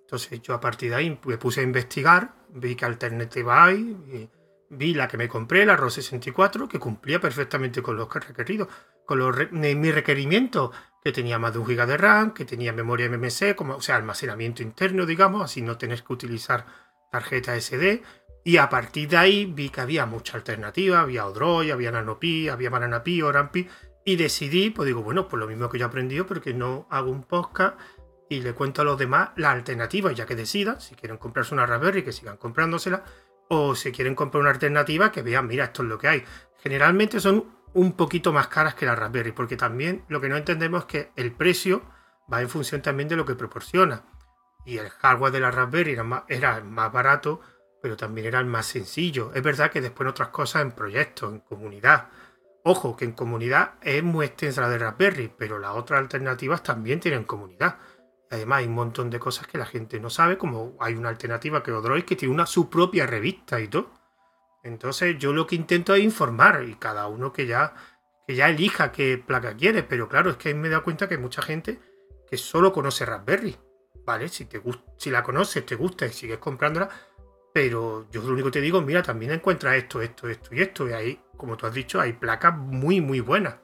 [0.00, 4.30] Entonces yo a partir de ahí me puse a investigar, vi qué alternativa hay, y
[4.70, 8.68] vi la que me compré, la ROS 64, que cumplía perfectamente con los requeridos,
[9.04, 10.72] con los re- de mi requerimiento,
[11.04, 13.96] que tenía más de un giga de RAM, que tenía memoria MMC, como, o sea,
[13.96, 18.02] almacenamiento interno, digamos, así no tener que utilizar tarjeta SD.
[18.44, 22.70] Y a partir de ahí vi que había mucha alternativa, había Odroid, había NanoPi, había
[22.70, 23.68] BananaPi, Orampi,
[24.04, 27.10] y decidí, pues digo, bueno, pues lo mismo que yo he aprendido, porque no hago
[27.10, 27.78] un podcast
[28.30, 31.66] y le cuento a los demás la alternativa, ya que decidan, si quieren comprarse una
[31.66, 33.04] Raspberry, que sigan comprándosela,
[33.48, 36.24] o si quieren comprar una alternativa, que vean, mira, esto es lo que hay.
[36.58, 37.44] Generalmente son
[37.74, 41.10] un poquito más caras que la Raspberry, porque también lo que no entendemos es que
[41.16, 41.82] el precio
[42.32, 44.04] va en función también de lo que proporciona.
[44.64, 46.24] Y el hardware de la Raspberry era más,
[46.64, 47.40] más barato,
[47.80, 49.32] pero también era el más sencillo.
[49.34, 52.08] Es verdad que después en otras cosas, en proyectos, en comunidad.
[52.64, 57.00] Ojo, que en comunidad es muy extensa la de Raspberry, pero las otras alternativas también
[57.00, 57.78] tienen comunidad.
[58.30, 61.62] Además, hay un montón de cosas que la gente no sabe, como hay una alternativa
[61.62, 63.90] que Odroid que tiene una su propia revista y todo.
[64.62, 67.74] Entonces, yo lo que intento es informar y cada uno que ya,
[68.26, 69.82] que ya elija qué placa quiere.
[69.82, 71.80] Pero claro, es que ahí me he dado cuenta que hay mucha gente
[72.28, 73.56] que solo conoce Raspberry.
[74.08, 74.30] ¿Vale?
[74.30, 74.62] Si, te
[74.96, 76.88] si la conoces, te gusta y sigues comprándola.
[77.52, 80.88] Pero yo lo único que te digo, mira, también encuentras esto, esto, esto y esto.
[80.88, 83.56] Y ahí, como tú has dicho, hay placas muy, muy buenas.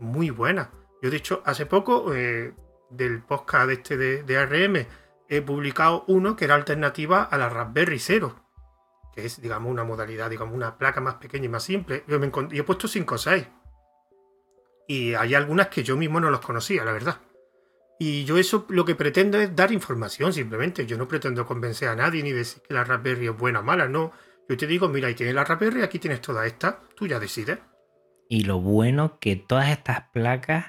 [0.00, 0.70] Muy buenas.
[1.00, 2.54] Yo, de hecho, hace poco, eh,
[2.90, 4.84] del podcast este de, ARM,
[5.28, 8.34] he publicado uno que era alternativa a la Raspberry Zero.
[9.14, 12.02] Que es, digamos, una modalidad, digamos, una placa más pequeña y más simple.
[12.08, 13.46] Yo he puesto 5 o 6.
[14.88, 17.20] Y hay algunas que yo mismo no los conocía, la verdad.
[17.98, 20.86] Y yo eso lo que pretendo es dar información simplemente.
[20.86, 23.88] Yo no pretendo convencer a nadie ni decir que la Raspberry es buena o mala,
[23.88, 24.12] no.
[24.48, 27.58] Yo te digo, mira, ahí tienes la Raspberry, aquí tienes toda esta, tú ya decides.
[28.28, 30.66] Y lo bueno que todas estas placas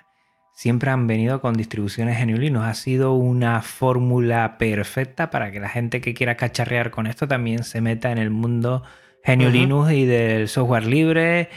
[0.53, 2.65] siempre han venido con distribuciones GNU Linux.
[2.65, 7.63] Ha sido una fórmula perfecta para que la gente que quiera cacharrear con esto también
[7.63, 8.83] se meta en el mundo
[9.25, 9.51] GNU Ujú.
[9.51, 11.49] Linux y del software libre,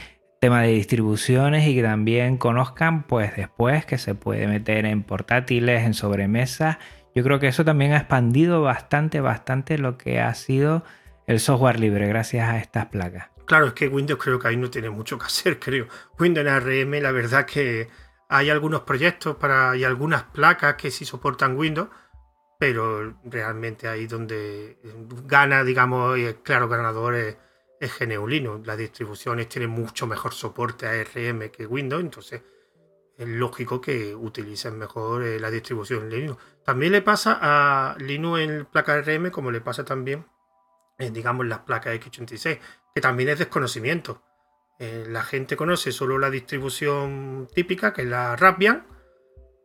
[0.42, 5.84] tema de distribuciones y que también conozcan pues después que se puede meter en portátiles,
[5.84, 6.78] en sobremesas.
[7.14, 10.82] Yo creo que eso también ha expandido bastante, bastante lo que ha sido
[11.28, 13.30] el software libre gracias a estas placas.
[13.46, 15.86] Claro, es que Windows creo que ahí no tiene mucho que hacer, creo.
[16.18, 17.86] Windows ARM, la verdad que
[18.28, 21.88] hay algunos proyectos para y algunas placas que sí soportan Windows,
[22.58, 24.80] pero realmente ahí donde
[25.24, 27.36] gana, digamos, y es claro ganador es,
[27.82, 28.66] es GNU Linux.
[28.66, 32.42] Las distribuciones tienen mucho mejor soporte a ARM que Windows, entonces
[33.18, 36.42] es lógico que utilicen mejor eh, la distribución Linux.
[36.64, 40.24] También le pasa a Linux en placa ARM como le pasa también
[40.98, 42.58] en, digamos, las placas X86,
[42.94, 44.22] que también es desconocimiento.
[44.78, 48.86] Eh, la gente conoce solo la distribución típica, que es la Raspbian,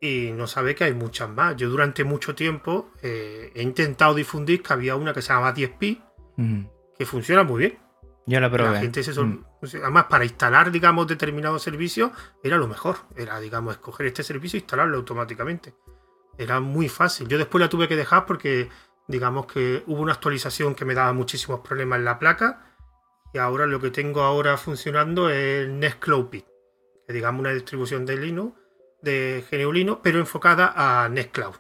[0.02, 1.56] y no sabe que hay muchas más.
[1.56, 6.04] Yo durante mucho tiempo eh, he intentado difundir que había una que se llama 10pi,
[6.38, 6.66] Mm.
[6.98, 7.80] que funciona muy bien.
[8.28, 8.80] Yo la La probé.
[8.82, 9.46] gente se Mm.
[9.82, 12.12] Además, para instalar, digamos, determinados servicios,
[12.44, 12.98] era lo mejor.
[13.16, 15.74] Era, digamos, escoger este servicio e instalarlo automáticamente.
[16.38, 17.28] Era muy fácil.
[17.30, 18.70] Yo después la tuve que dejar porque,
[19.08, 22.76] digamos, que hubo una actualización que me daba muchísimos problemas en la placa.
[23.34, 26.46] Y ahora lo que tengo ahora funcionando es Nextcloud-Pit,
[27.08, 28.60] que digamos una distribución de Linux,
[29.02, 31.56] de GNU Linux, pero enfocada a Nextcloud,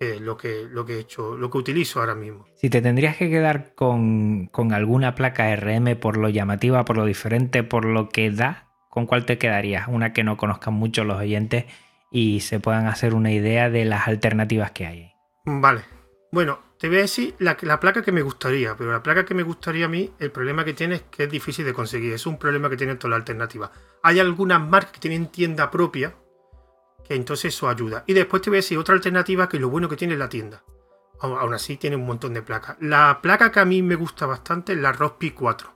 [0.00, 2.46] es lo que, lo que he hecho, lo que utilizo ahora mismo.
[2.56, 7.04] Si te tendrías que quedar con, con alguna placa RM por lo llamativa, por lo
[7.04, 9.88] diferente, por lo que da, ¿con cuál te quedarías?
[9.88, 11.66] Una que no conozcan mucho los oyentes
[12.10, 15.12] y se puedan hacer una idea de las alternativas que hay.
[15.44, 15.82] Vale.
[16.32, 19.34] Bueno, te voy a decir la, la, placa que me gustaría, pero la placa que
[19.34, 22.14] me gustaría a mí, el problema que tiene es que es difícil de conseguir.
[22.14, 23.70] Es un problema que tienen todas las alternativas.
[24.02, 26.14] Hay algunas marcas que tienen tienda propia,
[27.14, 28.04] entonces eso ayuda.
[28.06, 30.62] Y después te voy a decir otra alternativa que lo bueno que tiene la tienda.
[31.20, 32.76] Aún así tiene un montón de placas.
[32.80, 35.72] La placa que a mí me gusta bastante es la Rospi 4,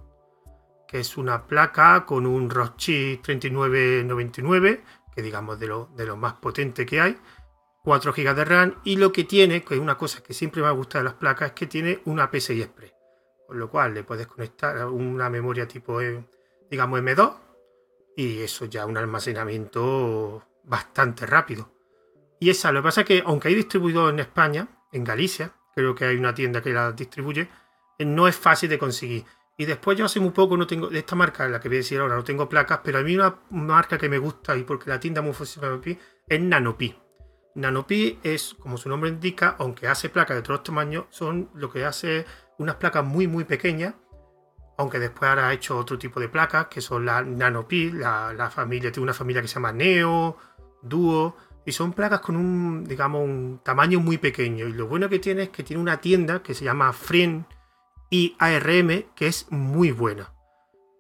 [0.89, 6.35] que es una placa con un Roshi 3999, que digamos de lo, de lo más
[6.35, 7.19] potente que hay
[7.85, 10.69] 4 GB de RAM y lo que tiene, que es una cosa que siempre me
[10.69, 12.95] ha gustado de las placas, es que tiene una PCI Express,
[13.47, 16.25] con lo cual le puedes conectar una memoria tipo, eh,
[16.71, 17.35] digamos, M2
[18.17, 21.73] y eso ya un almacenamiento bastante rápido.
[22.41, 25.95] Y esa, lo que pasa es que aunque hay distribuido en España, en Galicia, creo
[25.95, 27.49] que hay una tienda que la distribuye,
[27.99, 29.25] eh, no es fácil de conseguir.
[29.57, 31.81] Y después yo hace muy poco no tengo, de esta marca, la que voy a
[31.81, 34.91] decir ahora, no tengo placas, pero a mí una marca que me gusta y porque
[34.91, 35.81] la tienda muy funciona
[36.27, 36.97] es Nanopi.
[37.55, 41.85] Nanopi es, como su nombre indica, aunque hace placas de todos tamaños, son lo que
[41.85, 42.27] hace
[42.59, 43.95] unas placas muy muy pequeñas,
[44.77, 48.51] aunque después ahora ha hecho otro tipo de placas, que son las Nanopi, la, la
[48.51, 50.37] familia, tiene una familia que se llama Neo,
[50.85, 54.67] Duo, y son placas con un, digamos, un tamaño muy pequeño.
[54.67, 57.47] Y lo bueno que tiene es que tiene una tienda que se llama Frien
[58.11, 60.33] y ARM, que es muy buena.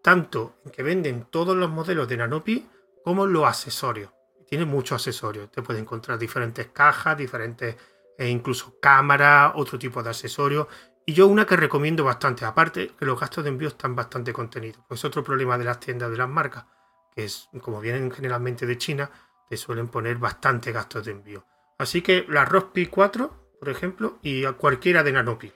[0.02, 2.66] Tanto en que venden todos los modelos de Nanopi
[3.04, 4.10] como los accesorios
[4.54, 5.50] tiene muchos accesorios.
[5.50, 7.76] Te puedes encontrar diferentes cajas, diferentes,
[8.16, 10.68] e incluso cámaras, otro tipo de accesorios.
[11.06, 14.82] Y yo una que recomiendo bastante, aparte que los gastos de envío están bastante contenidos.
[14.86, 16.66] Pues otro problema de las tiendas de las marcas,
[17.14, 19.10] que es como vienen generalmente de China,
[19.48, 21.46] te suelen poner bastante gastos de envío.
[21.78, 25.52] Así que la Rospi 4, por ejemplo, y a cualquiera de Nanopi.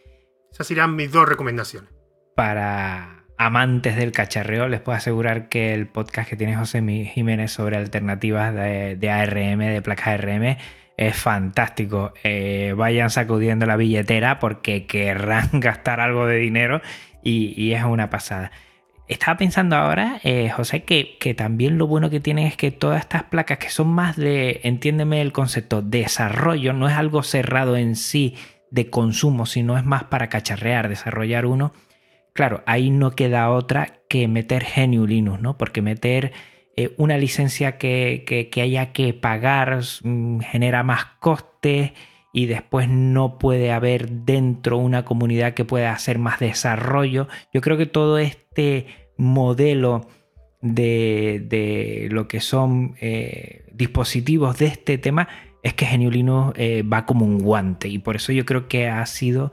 [0.53, 1.91] Esas serían mis dos recomendaciones.
[2.35, 7.77] Para amantes del cacharreo, les puedo asegurar que el podcast que tiene José Jiménez sobre
[7.77, 10.57] alternativas de, ARM, de placas ARM,
[10.97, 12.13] es fantástico.
[12.25, 16.83] Eh, vayan sacudiendo la billetera porque querrán gastar algo de dinero
[17.23, 18.51] y, es una pasada.
[19.09, 23.01] Estaba pensando ahora, eh, José, que, que, también lo bueno que tienen es que todas
[23.01, 27.97] estas placas que son más de, entiéndeme el concepto, desarrollo, no es algo cerrado en
[27.97, 28.37] sí
[28.71, 31.73] de consumo, sino es más para cacharrear, desarrollar uno
[32.39, 35.59] Claro, ahí no queda otra que meter GNU Linux, ¿no?
[35.59, 36.31] Porque meter
[36.77, 41.91] eh, una licencia que, haya que pagar mm, genera más costes
[42.39, 47.27] y después no puede haber dentro una comunidad que pueda hacer más desarrollo.
[47.53, 50.07] Yo creo que todo este modelo
[50.63, 55.29] de, lo que son eh, dispositivos de este tema
[55.65, 59.05] es que GNU eh, va como un guante y por eso yo creo que ha
[59.07, 59.51] sido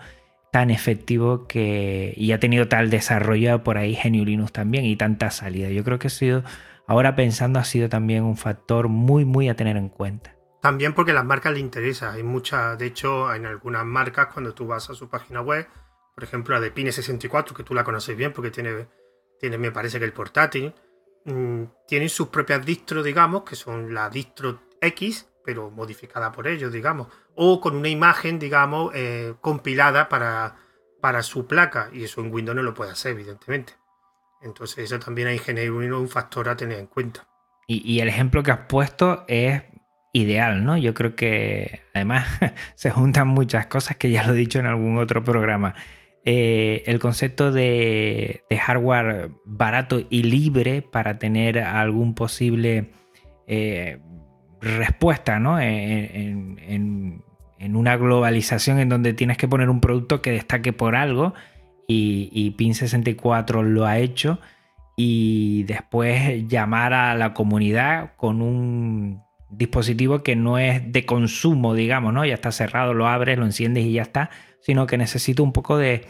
[0.52, 5.32] tan efectivo que y ha tenido tal desarrollo por ahí GNU Linux también y tanta
[5.32, 5.70] salida.
[5.70, 6.44] Yo creo que ha sido,
[6.86, 10.35] ahora pensando, ha sido también un factor muy, muy a tener en cuenta.
[10.66, 12.14] También porque las marcas le interesa.
[12.14, 15.68] Hay muchas, de hecho, en algunas marcas, cuando tú vas a su página web,
[16.16, 18.88] por ejemplo, la de Pine64, que tú la conoces bien porque tiene,
[19.40, 20.74] tiene me parece que el portátil,
[21.26, 26.74] mm, tienen sus propias distros, digamos, que son la distro X, pero modificada por ellos,
[26.74, 30.56] digamos, o con una imagen, digamos, eh, compilada para,
[31.00, 33.74] para su placa, y eso en Windows no lo puede hacer, evidentemente.
[34.42, 37.28] Entonces, eso también hay GNU un factor a tener en cuenta.
[37.68, 39.64] Y, el ejemplo que has puesto es
[40.16, 40.78] ideal, ¿no?
[40.78, 42.26] Yo creo que además
[42.76, 45.76] se juntan muchas cosas que ya lo he dicho en algún otro programa.
[46.24, 52.92] Eh, el concepto de, hardware barato y libre para tener algún posible
[53.46, 54.00] eh,
[54.62, 55.60] respuesta, ¿no?
[55.60, 57.24] En,
[57.60, 61.34] una globalización en donde tienes que poner un producto que destaque por algo
[61.88, 64.40] y, Pin64 lo ha hecho
[64.96, 72.14] y después llamar a la comunidad con un dispositivo que no es de consumo, digamos,
[72.14, 72.26] ¿no?
[72.26, 74.30] Ya está cerrado, lo abres, lo enciendes y ya está,
[74.60, 76.08] sino que necesita un poco de,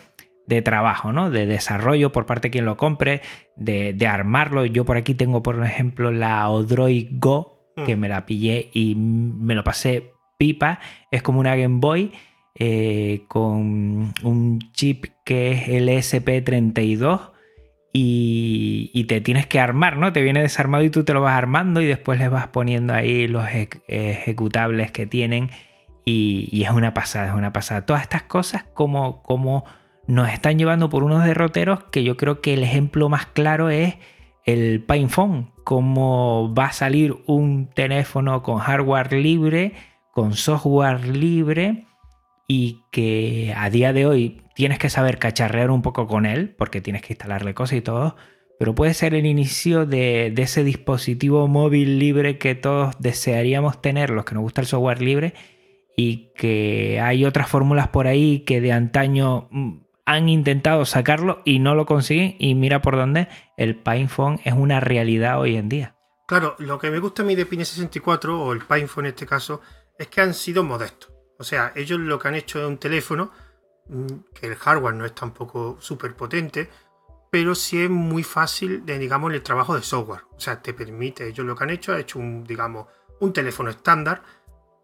[0.64, 1.30] trabajo, ¿no?
[1.30, 3.22] De desarrollo por parte de quien lo compre,
[3.56, 4.66] de, de, armarlo.
[4.66, 8.00] Yo por aquí tengo, por ejemplo, la Odroid Go, que mm.
[8.00, 10.80] me la pillé y me lo pasé pipa.
[11.12, 12.12] Es como una Game Boy
[12.58, 17.32] eh, con un chip que es el SP32
[17.98, 20.12] y, te tienes que armar, ¿no?
[20.12, 23.28] Te viene desarmado y tú te lo vas armando y después le vas poniendo ahí
[23.28, 23.46] los
[23.88, 25.50] ejecutables que tienen
[26.04, 27.86] y, es una pasada, es una pasada.
[27.86, 29.64] Todas estas cosas como, como
[30.08, 33.96] nos están llevando por unos derroteros que yo creo que el ejemplo más claro es
[34.44, 39.72] el PinePhone, cómo va a salir un teléfono con hardware libre,
[40.12, 41.86] con software libre
[42.48, 46.82] y que a día de hoy tienes que saber cacharrear un poco con él porque
[46.82, 48.16] tienes que instalarle cosas y todo,
[48.60, 54.26] pero puede ser el inicio de, ese dispositivo móvil libre que todos desearíamos tener, los
[54.26, 55.34] que nos gusta el software libre,
[55.98, 61.60] y que hay otras fórmulas por ahí que de antaño mm, han intentado sacarlo y
[61.60, 63.28] no lo consiguen y mira por dónde
[63.58, 65.96] el PinePhone es una realidad hoy en día.
[66.28, 69.62] Claro, lo que me gusta a mí de Pine64 o el PinePhone en este caso
[69.98, 71.15] es que han sido modestos.
[71.38, 73.32] O sea, ellos lo que han hecho es un teléfono
[73.88, 76.70] mm, que el hardware no es tampoco súper potente,
[77.30, 80.22] pero sí es muy fácil de, digamos, el trabajo de software.
[80.36, 82.88] O sea, te permite, ellos lo que han hecho, ha hecho un, digamos,
[83.20, 84.24] un teléfono estándar,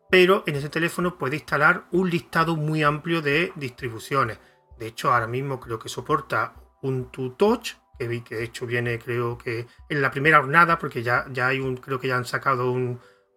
[0.10, 4.40] pero en ese teléfono puede instalar un listado muy amplio de distribuciones.
[4.78, 9.00] De hecho, ahora mismo creo que soporta un Touch, que vi que de hecho viene,
[9.00, 12.26] creo que en la primera jornada, porque ya, ya hay un, creo que ya han
[12.26, 12.76] sacado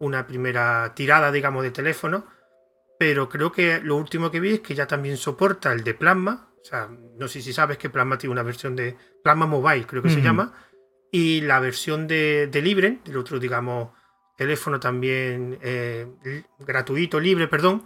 [0.00, 2.24] una primera tirada, digamos, de teléfono.
[2.99, 6.51] Pero creo que lo último que vi es que ya también soporta el de Plasma.
[6.61, 6.88] O sea,
[7.18, 10.22] no sé si sabes que Plasma tiene una versión de Plasma Mobile, creo que se
[10.22, 10.53] llama.
[11.11, 13.90] Y la versión de, de Libre, del otro, digamos,
[14.36, 16.07] teléfono también eh,
[16.59, 17.84] gratuito, libre, perdón,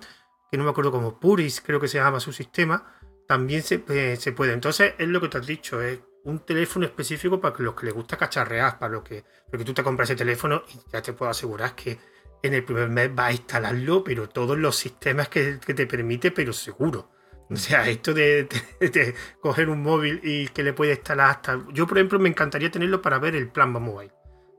[0.51, 2.95] que no me acuerdo como Puris, creo que se llama su sistema,
[3.27, 4.53] también se, eh, se puede.
[4.53, 7.95] Entonces, es lo que te has dicho, es un teléfono específico para los que les
[7.95, 11.31] gusta cacharrear, para lo que, porque tú te compras ese teléfono y ya te puedo
[11.31, 11.99] asegurar que
[12.43, 16.53] en el primer mes va a instalarlo, pero todos los sistemas que, te permite, pero
[16.53, 17.11] seguro.
[17.51, 18.49] O sea, esto de,
[19.41, 21.65] coger un móvil y que le puede instalar hasta...
[21.73, 24.13] Yo, por ejemplo, me encantaría tenerlo para ver el plan mobile,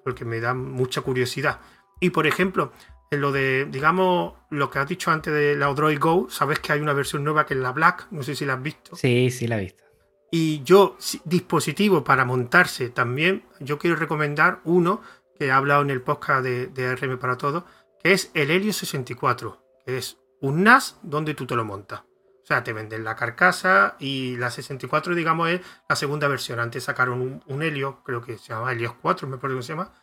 [0.04, 1.60] porque me da mucha curiosidad.
[2.00, 2.72] Y, por ejemplo,
[3.12, 6.74] en lo de, digamos, lo que has dicho antes de la Android Go, sabes que
[6.74, 8.96] hay una versión nueva que es la Black, no sé si la has visto.
[8.96, 9.84] Sí, sí la he visto.
[10.32, 15.02] Y yo, dispositivo para montarse también, yo quiero recomendar uno
[15.40, 17.64] que he hablado en el podcast de, RM para todos,
[18.04, 22.02] que es el Helio 64, que es un NAS donde tú te lo montas.
[22.02, 26.60] O sea, te venden la carcasa y la 64, digamos, es la segunda versión.
[26.60, 29.94] Antes sacaron un, Helio, creo que se llama Helios 4, me parece que se llama.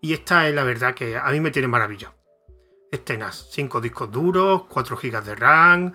[0.00, 2.14] Y esta es la verdad que a mí me tiene maravilla.
[2.90, 5.92] Este NAS, 5 discos duros, 4 GB de RAM,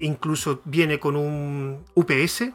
[0.00, 2.50] incluso viene con un UPS,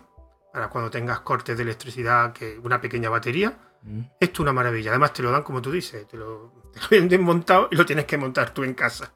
[0.54, 3.58] para cuando tengas cortes de electricidad, que una pequeña batería.
[3.86, 4.02] Mm.
[4.20, 4.90] Esto es una maravilla.
[4.90, 6.54] Además, te lo dan como tú dices, te lo,
[6.92, 9.14] venden montado y lo tienes que montar tú en casa.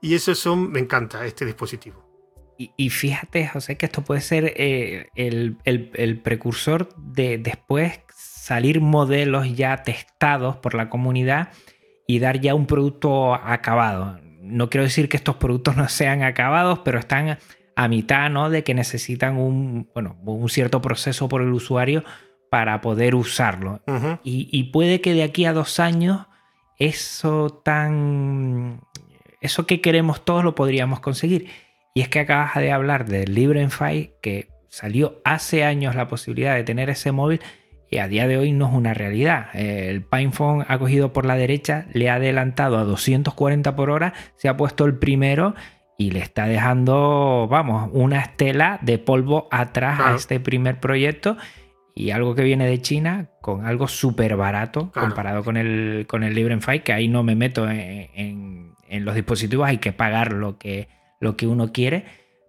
[0.00, 2.04] Y eso son, me encanta este dispositivo.
[2.56, 9.82] Y, fíjate, José, que esto puede ser eh, el, precursor de después salir modelos ya
[9.82, 11.48] testados por la comunidad
[12.06, 14.20] y dar ya un producto acabado.
[14.40, 17.38] No quiero decir que estos productos no sean acabados, pero están
[17.74, 18.50] a mitad, ¿no?
[18.50, 22.04] De que necesitan un, bueno, un cierto proceso por el usuario
[22.54, 23.80] para poder usarlo.
[24.22, 26.28] y, puede que de aquí a dos años
[26.78, 28.80] eso tan...
[29.40, 31.48] Eso que queremos todos lo podríamos conseguir.
[31.94, 36.62] Y es que acabas de hablar del LibreFi, que salió hace años la posibilidad de
[36.62, 37.40] tener ese móvil
[37.90, 39.48] y a día de hoy no es una realidad.
[39.52, 44.48] El PinePhone ha cogido por la derecha, le ha adelantado a 240 por hora, se
[44.48, 45.56] ha puesto el primero
[45.98, 51.36] y le está dejando, vamos, una estela de polvo atrás a este primer proyecto
[51.94, 56.34] y algo que viene de China con algo súper barato comparado con el, con el
[56.34, 60.88] LibreFi, que ahí no me meto en, los dispositivos, hay que pagar lo que,
[61.20, 62.04] lo que uno quiere,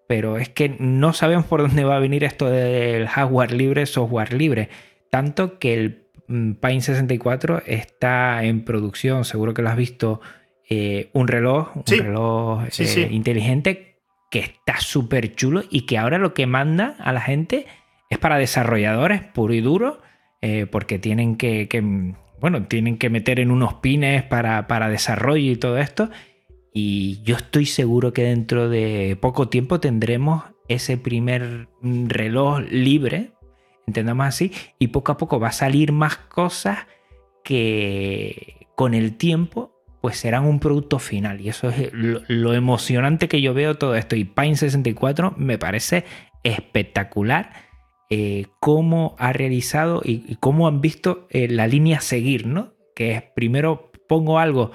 [0.08, 4.34] pero es que no sabemos por dónde va a venir esto del hardware libre, software
[4.34, 4.70] libre,
[5.10, 10.22] tanto que el mm, Pine 64 está en producción, seguro que lo has visto
[10.70, 16.34] eh, un reloj, un reloj eh, inteligente que está súper chulo y que ahora lo
[16.34, 17.66] que manda a la gente
[18.10, 20.00] es para desarrolladores puro y duro,
[20.42, 21.68] eh, porque tienen que,
[22.40, 26.10] bueno, tienen que meter en unos pines para, para desarrollo y todo esto.
[26.74, 33.32] Y yo estoy seguro que dentro de poco tiempo tendremos ese primer reloj libre,
[33.88, 36.88] entendamos así, y poco a poco va a salir más cosas
[37.44, 39.72] que con el tiempo
[40.06, 41.42] pues serán un producto final.
[41.42, 44.16] Y eso es lo, emocionante que yo veo todo esto.
[44.16, 46.06] Y Pine 64 me parece
[46.44, 47.65] espectacular
[48.10, 52.74] eh, cómo ha realizado y, cómo han visto eh, la línea seguir, ¿no?
[52.96, 54.72] Que es primero pongo algo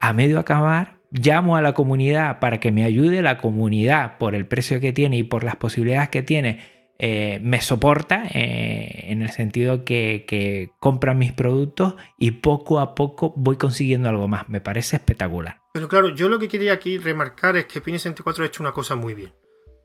[0.00, 4.46] a medio acabar, llamo a la comunidad para que me ayude, la comunidad por el
[4.46, 9.30] precio que tiene y por las posibilidades que tiene eh, me soporta eh, en el
[9.30, 14.48] sentido que, que compran mis productos y poco a poco voy consiguiendo algo más.
[14.48, 15.60] Me parece espectacular.
[15.74, 18.72] Pero claro, yo lo que quería aquí remarcar es que Pine 64 ha hecho una
[18.72, 19.34] cosa muy bien,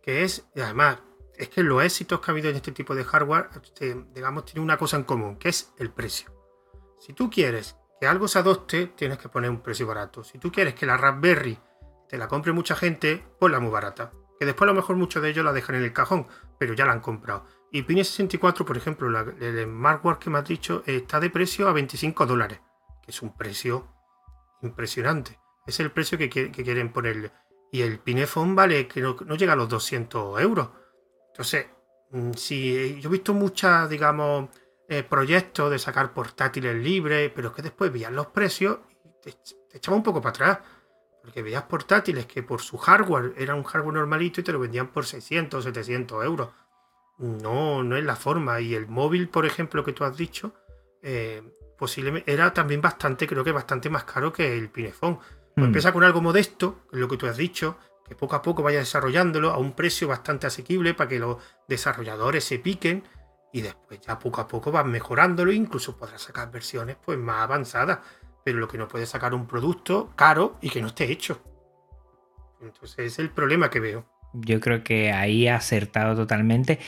[0.02, 1.00] que es, además,
[1.42, 4.62] es que los éxitos que ha habido en este tipo de hardware, este, digamos, tiene
[4.62, 6.32] una cosa en común, que es el precio.
[7.00, 10.24] Si tú quieres que algo se adopte, tienes que poner un precio barato.
[10.24, 11.58] Si tú quieres que la Raspberry
[12.08, 14.12] te la compre mucha gente, ponla muy barata
[14.42, 16.26] que después a lo mejor muchos de ellos la dejan en el cajón,
[16.58, 17.46] pero ya la han comprado.
[17.72, 19.08] Y Pine 64, por ejemplo,
[19.40, 22.60] el smartwatch que me has dicho, está de precio a 25 dólares,
[23.04, 23.88] que es un precio
[24.64, 25.40] impresionante.
[25.68, 27.32] Es el precio que, quieren ponerle.
[27.72, 30.70] y el Pinephone vale que no, no llega a los 200 euros.
[31.32, 31.68] Entonces,
[32.12, 34.50] mm, si yo he visto muchas, digamos,
[34.88, 39.32] eh, proyectos de sacar portátiles libres, pero es que después veías los precios y te,
[39.70, 40.60] te echaba un poco para atrás.
[41.22, 44.88] Porque veías portátiles que por su hardware era un hardware normalito y te lo vendían
[44.88, 46.50] por 600, 700 euros.
[47.20, 48.60] No, no es la forma.
[48.60, 50.56] Y el móvil, por ejemplo, que tú has dicho,
[51.04, 51.44] eh,
[51.78, 55.18] posiblemente era también bastante, creo que bastante más caro que el Pinefone.
[55.18, 55.64] Pues Mm.
[55.64, 57.78] Empieza con algo modesto, lo que tú has dicho,
[58.12, 61.38] que poco a poco vaya desarrollándolo a un precio bastante asequible para que los
[61.70, 63.06] desarrolladores se piquen
[63.54, 68.00] y después ya poco a poco vas mejorándolo incluso podrás sacar versiones pues más avanzadas.
[68.44, 71.42] Pero lo que no puedes sacar un producto caro y que no esté hecho.
[72.62, 74.06] Entonces es el problema que veo.
[74.34, 76.80] Yo creo que ahí ha acertado totalmente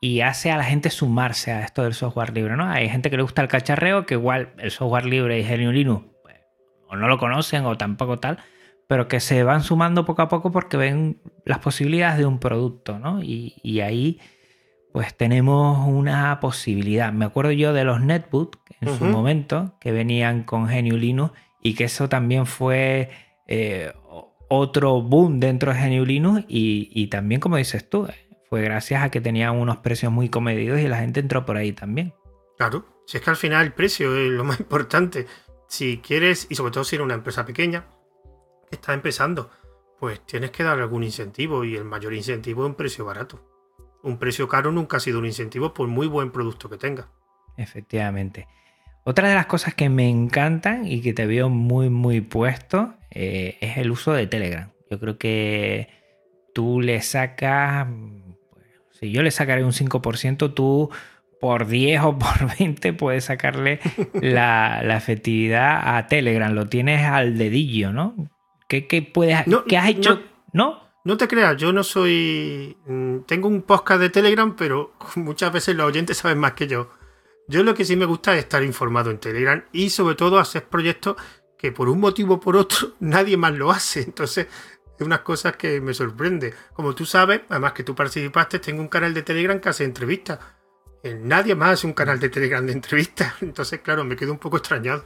[0.00, 2.70] y hace a la gente sumarse a esto del software libre, ¿no?
[2.70, 6.06] Hay gente que le gusta el cacharreo, que igual el software libre y GNU Linux
[6.22, 6.36] pues,
[6.86, 8.38] o no lo conocen o tampoco tal,
[8.88, 12.98] pero que se van sumando poco a poco porque ven las posibilidades de un producto,
[12.98, 13.22] ¿no?
[13.22, 14.18] Y, y ahí
[14.92, 17.12] pues tenemos una posibilidad.
[17.12, 21.74] Me acuerdo yo de los netbook en su momento que venían con GNU Linux y
[21.74, 23.10] que eso también fue
[23.46, 23.92] eh,
[24.48, 28.08] otro boom dentro de GNU Linux y, y también como dices tú,
[28.48, 31.72] fue gracias a que tenían unos precios muy comedidos y la gente entró por ahí
[31.72, 32.14] también.
[32.56, 35.26] Claro, si es que al final el precio es lo más importante.
[35.66, 37.84] Si quieres, y sobre todo si eres una empresa pequeña
[38.68, 39.50] que está empezando,
[39.98, 43.44] pues tienes que dar algún incentivo y el mayor incentivo es un precio barato.
[44.02, 47.08] Un precio caro nunca ha sido un incentivo por muy buen producto que tenga.
[47.56, 48.46] Efectivamente.
[49.04, 53.56] Otra de las cosas que me encantan y que te veo muy, muy puesto eh,
[53.60, 54.70] es el uso de Telegram.
[54.90, 55.88] Yo creo que
[56.54, 57.88] tú le sacas,
[58.52, 58.66] pues,
[59.00, 60.90] si yo le sacaré un 5%, tú
[61.40, 63.80] por 10 o por 20 puedes sacarle
[64.14, 66.52] la, la efectividad a Telegram.
[66.52, 68.14] Lo tienes al dedillo, ¿no?
[68.68, 70.22] ¿Qué, qué puedes, No, qué has hecho?
[70.52, 70.86] ¿No?
[71.04, 72.76] No te creas, yo no soy.
[72.86, 76.90] mm, Tengo un podcast de Telegram, pero muchas veces los oyentes saben más que yo.
[77.48, 80.64] Yo lo que sí me gusta es estar informado en Telegram y sobre todo hacer
[80.64, 81.16] proyectos
[81.58, 84.02] que por un motivo o por otro nadie más lo hace.
[84.02, 84.46] Entonces,
[84.98, 86.52] es unas cosas que me sorprende.
[86.74, 90.38] Como tú sabes, además que tú participaste, tengo un canal de Telegram que hace entrevistas.
[91.04, 93.34] Eh, Nadie más hace un canal de Telegram de entrevistas.
[93.40, 95.04] Entonces, claro, me quedo un poco extrañado.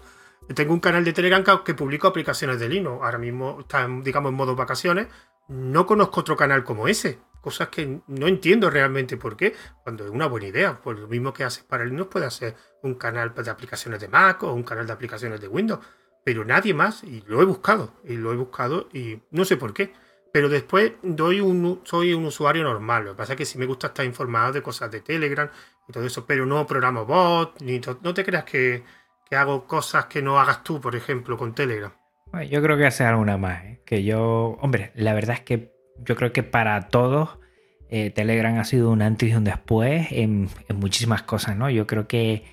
[0.55, 3.03] Tengo un canal de Telegram que- publico aplicaciones de Linux.
[3.03, 5.09] Ahora mismo está, digamos, en modo vacaciones.
[5.49, 7.19] No conozco otro canal como ese.
[7.41, 9.55] Cosas que no entiendo realmente por qué.
[9.83, 10.81] Cuando es una buena idea.
[10.83, 14.43] Pues lo mismo que haces para Linux puede hacer un canal de aplicaciones de Mac
[14.43, 15.81] o un canal de aplicaciones de Windows.
[16.25, 17.03] Pero nadie más.
[17.05, 17.95] Y lo he buscado.
[18.05, 19.93] Y lo he buscado y no sé por qué.
[20.33, 23.05] Pero después doy un, soy un usuario normal.
[23.05, 25.51] Lo que pasa es que sí me gusta estar informado de cosas de Telegram
[25.89, 26.25] y todo eso.
[26.27, 27.61] Pero no programo bot.
[27.63, 28.85] Ni no te creas que,
[29.33, 31.91] que hago cosas que no hagas tú, por ejemplo, con Telegram.
[32.33, 33.65] Bueno, yo creo que hace alguna más.
[33.65, 33.81] ¿eh?
[33.87, 37.39] Que yo, hombre, la verdad es que yo creo que para todos
[37.89, 41.71] eh, Telegram ha sido un antes y un después en, muchísimas cosas, ¿no?
[41.71, 42.45] Yo creo que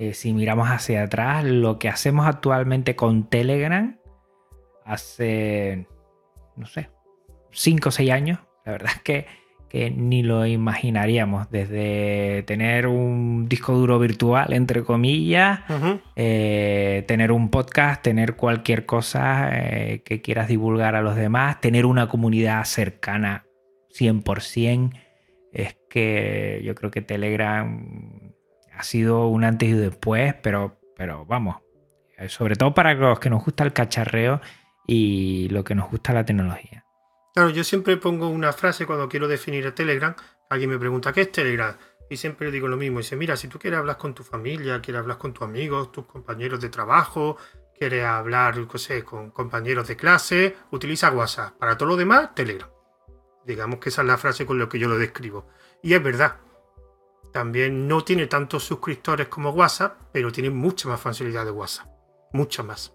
[0.00, 3.96] eh, si miramos hacia atrás, lo que hacemos actualmente con Telegram
[4.84, 5.86] hace,
[6.56, 6.90] no sé,
[7.52, 9.26] 5 o 6 años, la verdad es que,
[9.74, 11.50] que ni lo imaginaríamos.
[11.50, 15.62] Desde tener un disco duro virtual, entre comillas,
[16.14, 21.86] eh, tener un podcast, tener cualquier cosa eh, que quieras divulgar a los demás, tener
[21.86, 23.46] una comunidad cercana
[23.98, 24.92] 100%.
[25.52, 28.32] Es que yo creo que Telegram
[28.72, 31.56] ha sido un antes y un después, pero, pero vamos,
[32.16, 34.40] eh, sobre todo para los que nos gusta el cacharreo
[34.86, 36.83] y lo que nos gusta la tecnología.
[37.34, 40.14] Claro, yo siempre pongo una frase cuando quiero definir a Telegram.
[40.48, 41.76] Alguien me pregunta, ¿qué es Telegram?
[42.08, 42.98] Y siempre digo lo mismo.
[42.98, 46.06] Dice, mira, si tú quieres hablar con tu familia, quieres hablar con tus amigos, tus
[46.06, 47.36] compañeros de trabajo,
[47.76, 51.58] quieres hablar, qué sé, con compañeros de clase, utiliza WhatsApp.
[51.58, 52.70] Para todo lo demás, Telegram.
[53.44, 55.48] Digamos que esa es la frase con la que yo lo describo.
[55.82, 56.36] Y es verdad.
[57.32, 61.88] También no tiene tantos suscriptores como WhatsApp, pero tiene mucha más facilidad de WhatsApp.
[62.32, 62.94] Mucha más.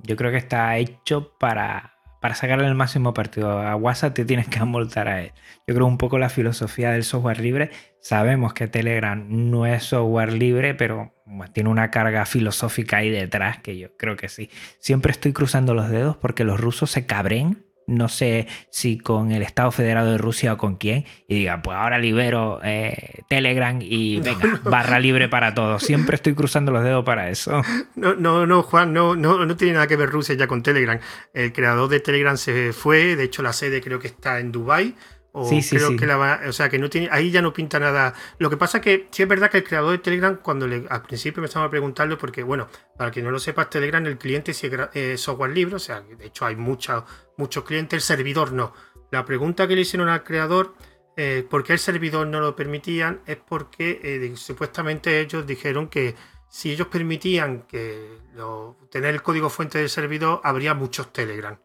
[0.00, 1.95] Yo creo que está hecho para,
[2.26, 3.60] para sacarle el máximo partido.
[3.60, 5.32] A WhatsApp te tienes que amoltar a él.
[5.64, 7.70] Yo creo un poco la filosofía del software libre.
[8.00, 11.14] Sabemos que Telegram no es software libre, pero
[11.52, 14.50] tiene una carga filosófica ahí detrás que yo creo que sí.
[14.80, 17.64] Siempre estoy cruzando los dedos porque los rusos se cabren.
[17.86, 21.04] No sé si con el Estado Federado de Rusia o con quién.
[21.28, 25.82] Y digan, pues ahora libero eh, Telegram y venga, barra libre para todos.
[25.82, 27.62] Siempre estoy cruzando los dedos para eso.
[27.96, 30.98] No, no, no, Juan, no, no, no tiene nada que ver Rusia ya con Telegram.
[31.32, 34.94] El creador de Telegram se fue, de hecho la sede creo que está en Dubai
[35.38, 35.96] O Sí, sí, creo sí.
[35.96, 38.14] que la va- o sea, que no tiene, ahí ya no pinta nada.
[38.38, 40.86] Lo que pasa es que sí es verdad que el creador de Telegram, cuando le,
[40.88, 44.54] al principio me estaba preguntando, porque bueno, para que no lo sepas, Telegram, el cliente
[44.54, 47.04] sí es eh, software libre, o sea, de hecho hay mucha-
[47.36, 48.72] muchos clientes, el servidor no.
[49.10, 50.74] La pregunta que le hicieron al creador,
[51.18, 56.14] eh, por qué el servidor no lo permitían, es porque eh, supuestamente ellos dijeron que
[56.48, 61.58] si ellos permitían que lo- tener el código fuente del servidor, habría muchos Telegram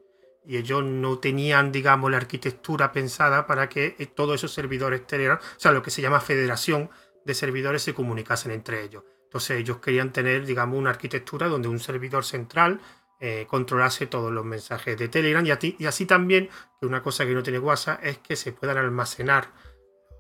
[0.45, 5.37] y ellos no tenían, digamos, la arquitectura pensada para que eh, todos esos servidores Telegram,
[5.37, 6.89] o sea, lo que se llama federación
[7.25, 9.03] de servidores, se comunicasen entre ellos.
[9.23, 12.81] Entonces ellos querían tener, digamos, una arquitectura donde un servidor central
[13.19, 17.43] eh, controlase todos los mensajes de Telegram y así también, que una cosa que no
[17.43, 19.51] tiene WhatsApp es que se puedan almacenar,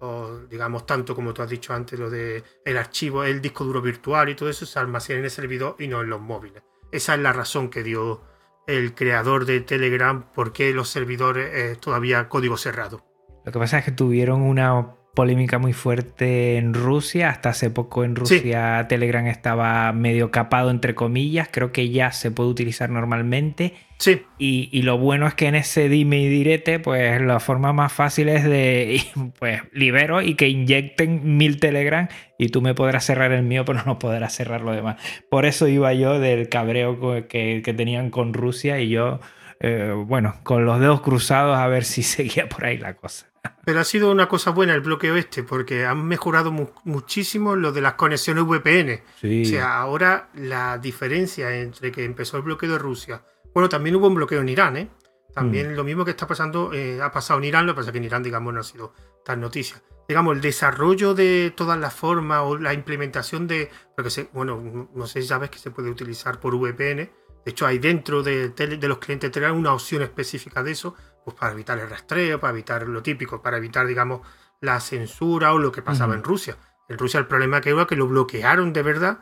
[0.01, 3.81] o, digamos, tanto como tú has dicho antes, lo de el archivo, el disco duro
[3.81, 6.61] virtual y todo eso se almacena en el servidor y no en los móviles.
[6.91, 8.21] Esa es la razón que dio
[8.67, 13.03] el creador de Telegram por qué los servidores es todavía código cerrado.
[13.45, 17.29] Lo que pasa es que tuvieron una polémica muy fuerte en Rusia.
[17.29, 18.35] Hasta hace poco en Sí.
[18.37, 21.49] Rusia Telegram estaba medio capado, entre comillas.
[21.51, 23.73] Creo que ya se puede utilizar normalmente.
[23.97, 27.71] Sí, Y, y lo bueno es que en ese dime y direte, pues la forma
[27.71, 28.99] más fácil es de,
[29.39, 32.07] pues libero y que inyecten mil Telegram
[32.39, 34.95] y tú me podrás cerrar el mío, pero no podrás cerrar lo demás.
[35.29, 39.19] Por eso iba yo del cabreo que, que tenían con Rusia y yo,
[39.59, 43.30] eh, bueno, con los dedos cruzados a ver si seguía por ahí la cosa.
[43.65, 47.71] Pero ha sido una cosa buena el bloqueo este porque han mejorado mu- muchísimo lo
[47.71, 49.01] de las conexiones VPN.
[49.19, 49.43] Sí.
[49.43, 53.23] O sea, ahora la diferencia entre que empezó el bloqueo de Rusia,
[53.53, 54.89] bueno, también hubo un bloqueo en Irán, ¿eh?
[55.33, 57.91] También lo mismo que está pasando, eh, ha pasado en Irán, lo que pasa es
[57.93, 59.81] que en Irán, digamos, no ha sido tan noticia.
[60.07, 65.07] Digamos, el desarrollo de todas las formas o la implementación de, porque se, bueno, no-
[65.07, 67.09] sé si sabes que se puede utilizar por VPN.
[67.45, 71.35] De hecho, hay dentro de, de los clientes Telegram una opción específica de eso, pues
[71.37, 74.25] para evitar el rastreo, para evitar lo típico, para evitar, digamos,
[74.59, 76.19] la censura o lo que pasaba Ujú.
[76.19, 76.57] en Rusia.
[76.89, 79.19] En Rusia el problema que hubo es que lo bloquearon de verdad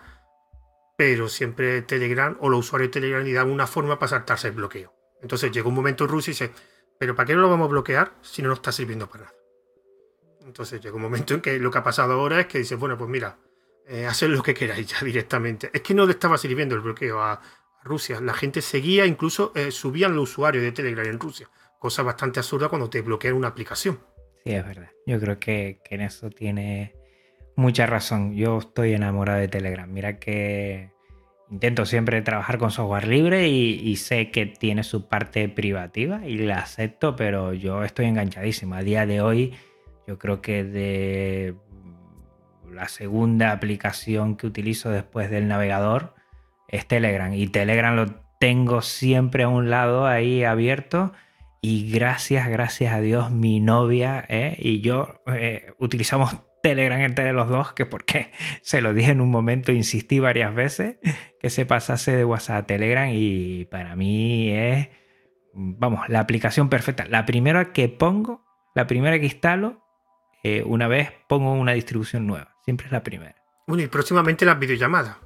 [0.99, 4.53] pero siempre Telegram o los usuarios de Telegram le dan una forma para saltarse el
[4.55, 4.93] bloqueo.
[5.21, 6.51] Entonces llegó un momento en Rusia y dice,
[6.99, 9.35] pero ¿para qué no lo vamos a bloquear si no nos está sirviendo para nada?
[10.41, 12.97] Entonces llegó un momento en que lo que ha pasado ahora es que dice, bueno,
[12.97, 13.37] pues mira,
[13.87, 15.71] eh, haced lo que queráis ya directamente.
[15.71, 17.41] Es que no le estaba sirviendo el bloqueo a, a
[17.85, 18.19] Rusia.
[18.19, 21.49] La gente seguía, incluso eh, subían los usuarios de Telegram en Rusia.
[21.79, 23.99] Cosa bastante absurda cuando te bloquean una aplicación.
[24.43, 24.89] Sí, es verdad.
[25.05, 26.93] Yo creo que, que en eso tiene
[27.55, 28.35] mucha razón.
[28.35, 29.91] Yo estoy enamorado de Telegram.
[29.91, 30.91] Mira que
[31.49, 36.37] intento siempre trabajar con software libre y, y sé que tiene su parte privativa y
[36.37, 38.75] la acepto, pero yo estoy enganchadísimo.
[38.75, 39.55] A día de hoy,
[40.07, 41.55] yo creo que de
[42.71, 46.13] la segunda aplicación que utilizo después del navegador
[46.67, 47.33] es Telegram.
[47.33, 48.05] Y Telegram lo
[48.39, 51.13] tengo siempre a un lado ahí abierto.
[51.61, 54.55] Y gracias, gracias a Dios, mi novia ¿eh?
[54.59, 58.31] y yo eh, utilizamos Telegram entre los dos, que porque
[58.61, 60.97] se lo dije en un momento, insistí varias veces,
[61.39, 64.89] que se pasase de WhatsApp a Telegram y para mí es,
[65.53, 67.05] vamos, la aplicación perfecta.
[67.07, 69.83] La primera que pongo, la primera que instalo,
[70.43, 73.35] eh, una vez pongo una distribución nueva, siempre es la primera.
[73.67, 75.17] Bueno, y próximamente las videollamadas,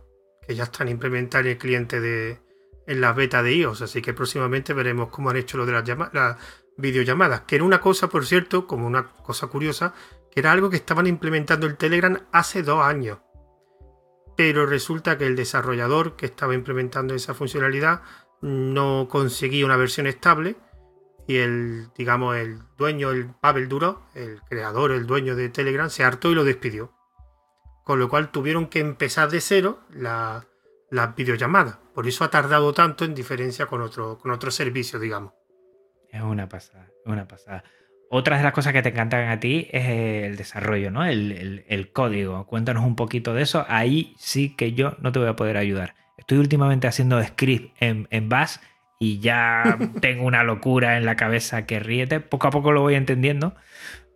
[0.47, 2.39] que ya están implementadas en el cliente de
[2.87, 5.87] en la beta de iOS, así que próximamente veremos cómo han hecho lo de las,
[6.13, 6.37] las
[6.77, 9.93] videollamadas, que era una cosa, por cierto, como una cosa curiosa,
[10.31, 13.19] que era algo que estaban implementando el Telegram hace dos años.
[14.35, 18.01] Pero resulta que el desarrollador que estaba implementando esa funcionalidad
[18.41, 20.55] no conseguía una versión estable
[21.27, 26.03] y el, digamos, el dueño, el Pavel Durov, el creador, el dueño de Telegram, se
[26.03, 26.91] hartó y lo despidió
[27.83, 30.45] con lo cual tuvieron que empezar de cero la-
[30.93, 31.77] las videollamadas.
[31.93, 35.33] Por eso ha tardado tanto en diferencia con otro, con otro servicio, digamos.
[36.09, 37.63] Es una pasada, es una pasada.
[38.09, 41.03] Otras de las cosas que te encantan a ti es el desarrollo, ¿no?
[41.03, 42.45] El, el- el código.
[42.45, 43.65] Cuéntanos un poquito de eso.
[43.67, 45.95] Ahí sí que yo no te voy a poder ayudar.
[46.17, 48.57] Estoy últimamente haciendo script en, en Bash
[48.99, 52.19] y ya tengo una locura en la cabeza que ríete.
[52.19, 53.55] Poco a poco lo voy entendiendo,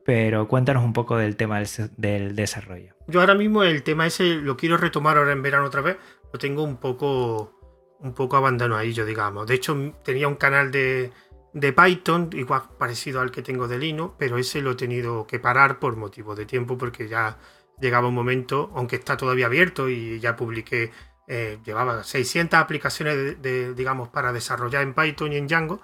[0.05, 1.67] pero cuéntanos un poco del tema del,
[1.97, 2.93] del desarrollo.
[3.07, 5.97] Yo ahora mismo el tema ese lo quiero retomar ahora en verano otra vez.
[6.32, 7.59] Lo tengo un poco,
[7.99, 9.47] un poco abandonadillo, digamos.
[9.47, 11.11] De hecho, tenía un canal de,
[11.53, 15.39] de Python, igual parecido al que tengo de Linux, pero ese lo he tenido que
[15.39, 17.38] parar por motivo de tiempo, porque ya
[17.80, 20.91] llegaba un momento, aunque está todavía abierto y ya publiqué,
[21.28, 25.82] eh, llevaba 600 aplicaciones, de, digamos, para desarrollar en Python y en Django,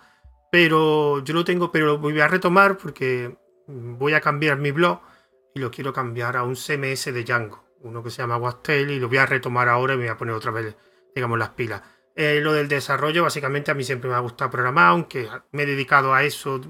[0.52, 3.36] pero yo lo tengo, pero lo voy a retomar porque
[3.68, 5.00] voy a cambiar mi blog
[5.56, 9.00] y lo quiero cambiar a un CMS de Django, uno que se llama Wastel y
[9.00, 10.76] lo voy a retomar ahora y me voy a poner otra vez,
[11.14, 11.82] digamos, las pilas.
[12.16, 15.66] Eh, lo del desarrollo, básicamente a mí siempre me ha gustado programar, aunque me he
[15.66, 16.62] dedicado a eso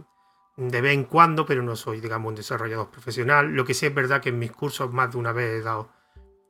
[0.56, 3.48] de vez en cuando, pero no soy, digamos, un desarrollador profesional.
[3.48, 5.92] Lo que sí es verdad que en mis cursos más de una vez he dado,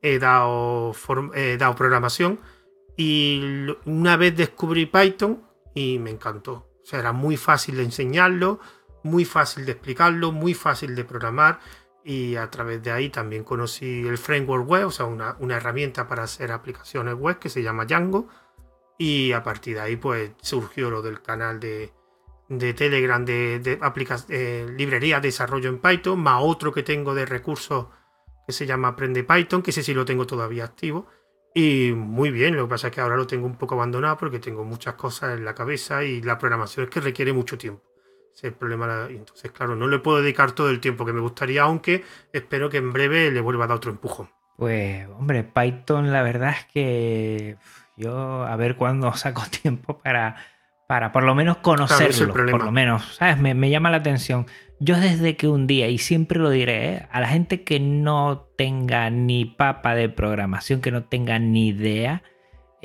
[0.01, 0.93] he dado,
[1.33, 2.39] he dado programación
[2.95, 5.43] y una vez descubrí Python
[5.73, 6.69] y me encantó.
[6.83, 8.59] O sea, era muy fácil de enseñarlo,
[9.03, 11.59] muy fácil de explicarlo, muy fácil de programar
[12.03, 16.07] y a través de ahí también conocí el framework web, o sea, una, una herramienta
[16.07, 18.27] para hacer aplicaciones web que se llama Django
[18.97, 21.91] y a partir de ahí pues surgió lo del canal de,
[22.49, 23.79] de Telegram de, de
[24.29, 27.87] eh, librería de desarrollo en Python, más otro que tengo de recursos
[28.45, 31.07] que se llama Aprende Python, que ese sí lo tengo todavía activo.
[31.55, 34.39] Y muy bien, lo que pasa es que ahora lo tengo un poco abandonado porque
[34.39, 37.92] tengo muchas cosas en la cabeza y la programación es que requiere mucho tiempo.
[38.33, 39.07] Ese es el problema.
[39.09, 42.77] Entonces, claro, no le puedo dedicar todo el tiempo que me gustaría, aunque espero que
[42.77, 44.29] en breve le vuelva a dar otro empujón.
[44.57, 47.57] Pues, hombre, Python, la verdad es que
[47.95, 50.37] yo a ver cuándo saco tiempo para,
[50.87, 52.33] para por lo menos conocerlo.
[52.33, 53.37] por lo menos, ¿sabes?
[53.37, 54.47] Me, me, llama la atención.
[54.79, 57.07] Yo desde que un día, y siempre lo diré, ¿eh?
[57.11, 62.23] a la gente que no tenga ni papa de programación, que no tenga ni idea,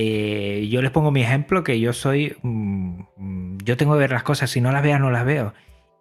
[0.01, 4.23] eh, yo les pongo mi ejemplo, que yo soy, mm, yo tengo que ver las
[4.23, 5.55] cosas, si no las veo, no las veo.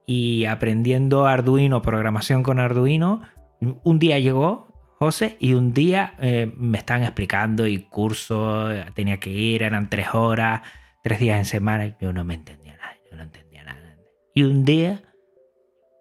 [0.05, 3.23] Y aprendiendo Arduino, programación con Arduino,
[3.59, 4.67] un día llegó
[4.99, 10.13] José y un día eh, me estaban explicando y curso, tenía que ir, eran tres
[10.13, 10.61] horas,
[11.01, 13.97] tres días en semana, y yo no me entendía nada, no entendía nada.
[14.35, 15.01] Y un día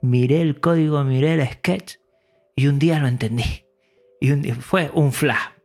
[0.02, 1.94] miré el código, miré el sketch
[2.54, 3.64] y un día lo entendí.
[4.20, 5.55] Y un fue un flash.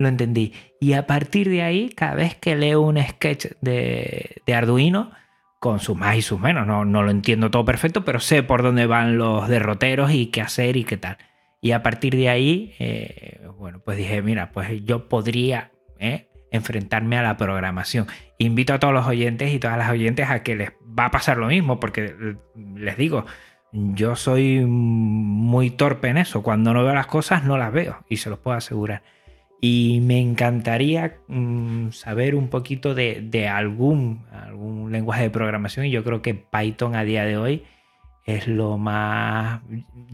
[0.00, 0.54] Lo entendí.
[0.80, 5.10] Y a partir de ahí, cada vez que leo un sketch de, Arduino,
[5.58, 8.62] con sus más y sus menos, no, no, lo entiendo todo perfecto, pero sé por
[8.62, 11.18] dónde van los derroteros y qué hacer y qué tal.
[11.60, 17.18] Y a partir de ahí, eh, bueno, pues dije, mira, pues yo podría eh, enfrentarme
[17.18, 18.06] a la programación.
[18.38, 21.36] Invito a todos los oyentes y todas las oyentes a que les va a pasar
[21.36, 22.36] lo mismo, porque
[22.74, 23.26] les digo,
[23.70, 26.42] yo soy muy torpe en eso.
[26.42, 29.02] Cuando no veo las cosas, no las veo, y se los puedo asegurar.
[29.60, 35.86] Y me encantaría mm, saber un poquito de, algún, algún lenguaje de programación.
[35.86, 37.64] Y yo creo que Python a día de hoy
[38.24, 39.60] es lo más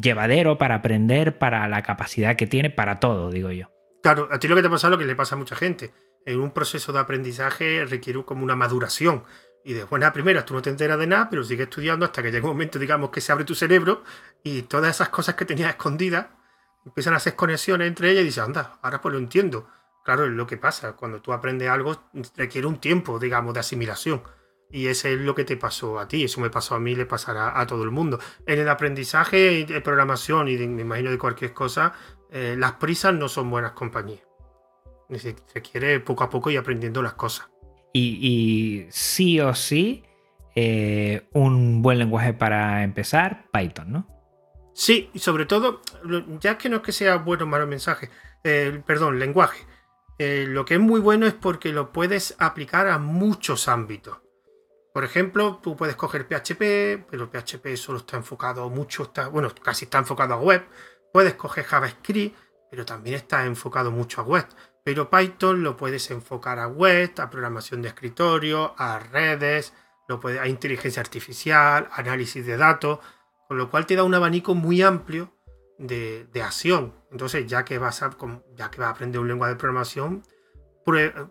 [0.01, 3.71] llevadero para aprender, para la capacidad que tiene, para todo, digo yo.
[4.03, 5.93] Claro, a ti lo que te pasa es lo que le pasa a mucha gente.
[6.25, 9.23] En un proceso de aprendizaje requiere como una maduración.
[9.65, 12.31] Y de buena primera tú no te enteras de nada, pero sigues estudiando hasta que
[12.31, 14.03] llega un momento, digamos, que se abre tu cerebro
[14.43, 16.27] y todas esas cosas que tenías escondidas
[16.87, 19.69] empiezan a hacer conexiones entre ellas y dices, anda, ahora pues lo entiendo.
[20.05, 20.93] Claro, es lo que pasa.
[20.93, 22.01] Cuando tú aprendes algo,
[22.37, 24.23] requiere un tiempo, digamos, de asimilación.
[24.71, 27.07] Y ese es lo que te pasó a ti, eso me pasó a mí, le
[27.07, 28.19] pasará a todo el mundo.
[28.47, 31.93] En el aprendizaje de programación y me imagino de cualquier cosa,
[32.33, 34.23] eh, las prisas no son buenas compañías.
[35.15, 37.49] Se requiere poco a poco y aprendiendo las cosas.
[37.93, 40.05] Y, sí o sí,
[40.55, 44.16] eh, un buen lenguaje para empezar, Python, ¿no?
[44.79, 45.81] Sí, y sobre todo,
[46.39, 48.11] ya que no es que sea bueno o malo mensaje,
[48.45, 49.67] eh, perdón, lenguaje.
[50.19, 54.19] Eh, lo que es muy bueno es porque lo puedes aplicar a muchos ámbitos.
[54.93, 59.87] Por ejemplo, tú puedes coger PHP, pero PHP solo está enfocado mucho, está, bueno, casi
[59.87, 60.67] está enfocado a web.
[61.11, 62.37] Puedes coger JavaScript,
[62.71, 64.47] pero también está enfocado mucho a web.
[64.85, 69.73] Pero Python lo puedes enfocar a web, a programación de escritorio, a redes,
[70.07, 72.99] lo puede, a inteligencia artificial, análisis de datos.
[73.49, 75.33] Con lo cual te da un abanico muy amplio
[75.79, 76.95] de, acción.
[77.11, 78.17] Entonces, ya que, vas a,
[78.57, 80.23] ya que vas a aprender un lenguaje de programación,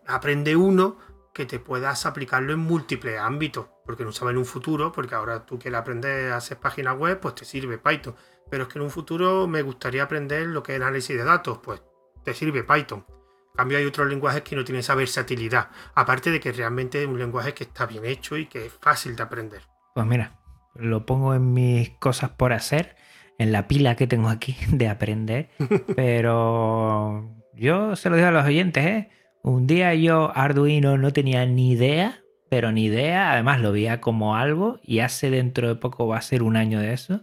[0.07, 0.97] aprende uno
[1.33, 5.45] que te puedas aplicarlo en múltiples ámbitos, porque no sabes en un futuro, porque ahora
[5.45, 8.15] tú quieres aprender a hacer páginas web, pues te sirve Python.
[8.49, 11.59] Pero es que en un futuro me gustaría aprender lo que es análisis de datos,
[11.59, 11.81] pues
[12.23, 13.05] te sirve Python.
[13.09, 17.07] En cambio, hay otros lenguajes que no tienen esa versatilidad, aparte de que realmente es
[17.07, 19.61] un lenguaje que está bien hecho y que es fácil de aprender.
[19.93, 20.39] Pues mira,
[20.75, 22.95] lo pongo en mis cosas por hacer,
[23.37, 25.49] en la pila que tengo aquí de aprender,
[25.95, 29.09] pero yo se lo digo a los oyentes, ¿eh?
[29.43, 34.35] Un día yo Arduino no tenía ni idea, pero ni idea, además lo veía como
[34.35, 37.21] algo y hace dentro de poco va a ser un año de eso.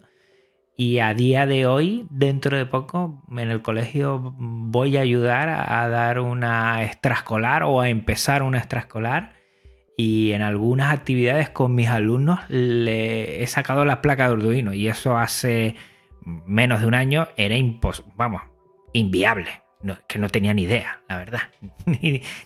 [0.76, 5.88] Y a día de hoy, dentro de poco, en el colegio voy a ayudar a,
[5.88, 9.34] dar una extraescolar o a empezar una extraescolar
[9.97, 14.88] y en algunas actividades con mis alumnos le he sacado la placa de Arduino y
[14.88, 15.76] eso hace
[16.24, 17.57] menos de un año era
[18.16, 18.43] vamos,
[18.93, 19.49] inviable.
[20.09, 21.40] que no tenía ni idea, la verdad.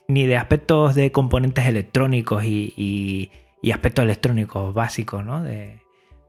[0.09, 3.31] ni, de aspectos de componentes electrónicos y,
[3.73, 5.43] aspectos electrónicos básicos, ¿no?
[5.43, 5.81] De,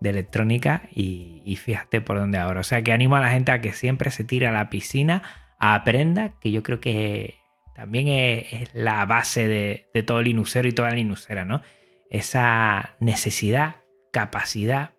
[0.01, 2.59] electrónica y, y, fíjate por dónde ahora.
[2.59, 5.24] O sea que animo a la gente a que siempre se tire a la piscina,
[5.59, 7.36] aprenda, que yo creo que
[7.78, 11.61] también es, la base de, todo Linuxero y toda Linuxera, ¿no?
[12.09, 14.95] Esa necesidad, capacidad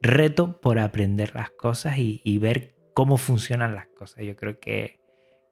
[0.00, 4.24] reto por aprender las cosas y, ver cómo funcionan las cosas.
[4.24, 4.98] Yo creo que,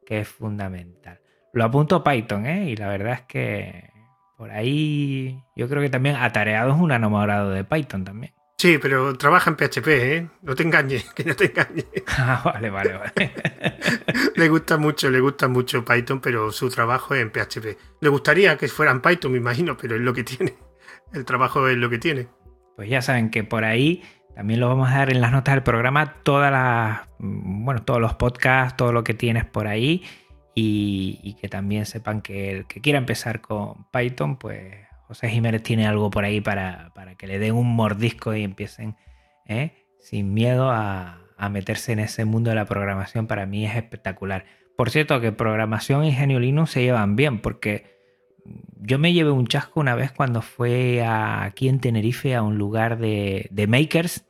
[0.05, 1.21] que es fundamental.
[1.53, 2.69] Lo apunto a Python, ¿eh?
[2.71, 3.91] Y la verdad es que
[4.37, 8.35] por ahí yo creo que también Atareado es un enamorado de Python también.
[8.65, 10.29] Sí, pero trabaja en PHP, ¿eh?
[10.41, 11.85] No te engañes, que no te engañes.
[12.17, 13.13] Ah, vale, vale, vale.
[14.37, 17.79] le gusta mucho, le gusta mucho Python, pero su trabajo es en PHP.
[18.01, 20.55] Le gustaría que fuera en Python, me imagino, pero es lo que tiene.
[21.13, 22.29] El trabajo es lo que tiene.
[22.75, 24.03] Pues ya saben que por ahí
[24.35, 28.15] también lo vamos a dar en las notas del programa, todas las, bueno, todos los
[28.15, 30.05] podcasts, todo lo que tienes por ahí.
[30.55, 34.84] Y, que también sepan que el que quiera empezar con Python, pues
[35.15, 38.97] José Jiménez tiene algo por ahí para, que le den un mordisco y empiecen
[39.47, 39.71] ¿eh?
[40.01, 41.21] sin miedo a,
[41.53, 43.29] meterse en ese mundo de la programación.
[43.29, 44.45] Para mí es espectacular.
[44.77, 48.01] Por cierto, que programación y Genio Linux se llevan bien, porque
[48.81, 52.99] yo me llevé un chasco una vez cuando fue aquí en Tenerife a un lugar
[52.99, 54.27] de, makers.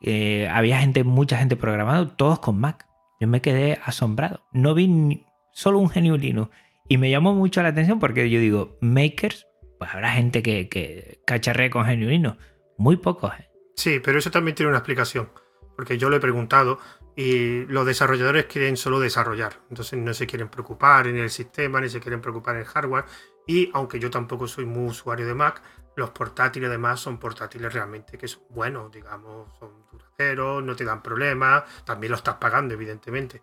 [0.00, 2.86] Eh, había gente, mucha gente programando, todos con Mac.
[3.18, 4.44] Yo me quedé asombrado.
[4.52, 6.54] No vi solo un Genio Linux.
[6.88, 9.46] Y me llamó mucho la atención porque yo digo, makers,
[9.80, 12.36] pues habrá gente que, cacharree con genuino.
[12.76, 13.32] Muy pocos.
[13.32, 13.48] ¿eh?
[13.74, 15.30] Sí, pero eso también tiene una explicación.
[15.74, 16.78] Porque yo lo he preguntado
[17.16, 19.54] y los desarrolladores quieren solo desarrollar.
[19.70, 23.06] Entonces no se quieren preocupar en el sistema, ni se quieren preocupar en el hardware.
[23.46, 25.62] Y aunque yo tampoco soy muy usuario de Mac,
[25.96, 31.02] los portátiles además son portátiles realmente que son buenos, digamos, son duraderos, no te dan
[31.02, 33.40] problemas, también lo estás pagando, evidentemente.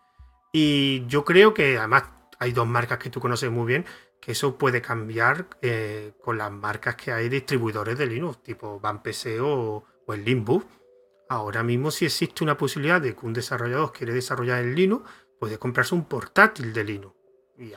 [0.53, 2.03] Y yo creo que además
[2.37, 3.85] hay dos marcas que tú conoces muy bien
[4.19, 9.39] que eso puede cambiar eh, con las marcas que hay distribuidores de Linux, tipo VanPC
[9.41, 10.65] o, o el Linux.
[11.29, 15.09] Ahora mismo si existe una posibilidad de que un desarrollador quiere desarrollar en Linux,
[15.39, 17.15] puede comprarse un portátil de Linux.
[17.57, 17.73] Y,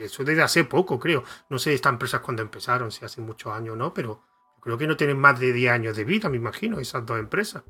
[0.00, 1.24] eso desde hace poco, creo.
[1.50, 4.22] No sé estas empresas cuando empezaron, si hace muchos años o no, pero
[4.60, 7.64] creo que no tienen más de 10 años de vida, me imagino, esas dos empresas.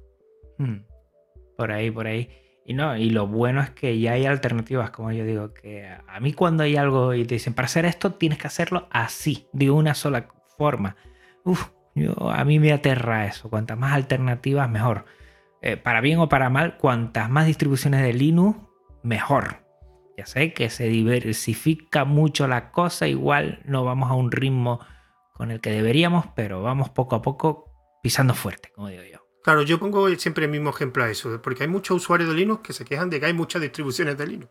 [0.58, 0.84] Hmm.
[1.56, 2.43] Por ahí, por ahí.
[2.66, 6.20] Y no, y lo bueno es que ya hay alternativas, como yo digo, que a
[6.20, 9.70] mí cuando hay algo y te dicen, para hacer esto tienes que hacerlo así, de
[9.70, 10.96] una sola forma.
[11.44, 13.50] Uf, yo, a mí me aterra eso.
[13.50, 15.04] Cuantas más alternativas, mejor.
[15.60, 18.58] Eh, para bien o para mal, cuantas más distribuciones de Linux,
[19.02, 19.64] mejor.
[20.16, 24.80] Ya sé que se diversifica mucho la cosa, igual no vamos a un ritmo
[25.32, 29.23] con el que deberíamos, pero vamos poco a poco pisando fuerte, como digo yo.
[29.45, 32.62] Claro, yo pongo siempre el mismo ejemplo a eso, porque hay muchos usuarios de Linux
[32.62, 34.51] que se quejan de que hay muchas distribuciones de Linux.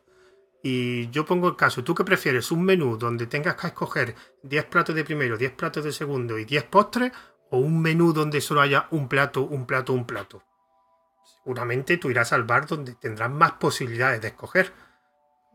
[0.61, 2.51] Y yo pongo el caso, ¿tú qué prefieres?
[2.51, 6.45] ¿Un menú donde tengas que escoger 10 platos de primero, 10 platos de segundo y
[6.45, 7.11] 10 postres?
[7.49, 10.43] ¿O un menú donde solo haya un plato, un plato, un plato?
[11.37, 14.71] Seguramente tú irás al bar donde tendrás más posibilidades de escoger.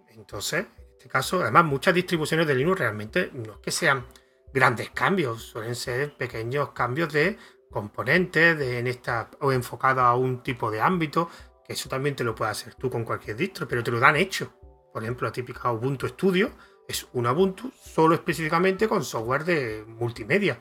[0.08, 4.04] Entonces, en este caso, además, muchas distribuciones de Linux realmente no es que sean
[4.52, 7.38] grandes cambios, suelen ser pequeños cambios de
[7.70, 11.28] componentes en esta, o enfocado a un tipo de ámbito,
[11.66, 14.16] que eso también te lo puedes hacer tú con cualquier distro, pero te lo dan
[14.16, 14.52] hecho.
[14.92, 16.50] Por ejemplo, la típica Ubuntu Studio
[16.88, 20.58] es un Ubuntu solo específicamente con software de multimedia.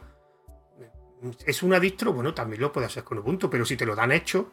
[1.46, 4.12] Es una distro, bueno, también lo puedes hacer con Ubuntu, pero si te lo dan
[4.12, 4.52] hecho,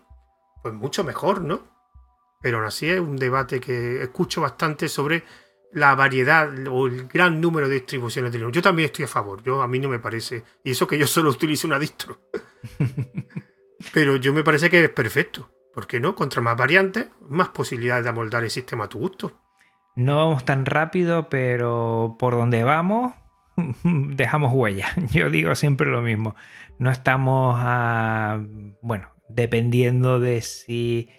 [0.62, 1.74] pues mucho mejor, ¿no?
[2.40, 5.24] Pero aún así es un debate que escucho bastante sobre
[5.74, 8.54] la variedad o el gran número de distribuciones de Linux.
[8.54, 11.06] Yo también estoy a favor, yo a mí no me parece, y eso que yo
[11.06, 12.20] solo utilizo una distro.
[13.92, 15.50] Pero yo me parece que es perfecto.
[15.74, 16.14] ¿Por qué no?
[16.14, 19.40] Contra más variantes, más posibilidades de amoldar el sistema a tu gusto.
[19.96, 23.12] No vamos tan rápido, pero por donde vamos,
[23.84, 24.88] dejamos huella.
[25.12, 26.36] Yo digo siempre lo mismo.
[26.78, 28.40] No estamos a,
[28.82, 31.10] bueno, dependiendo de si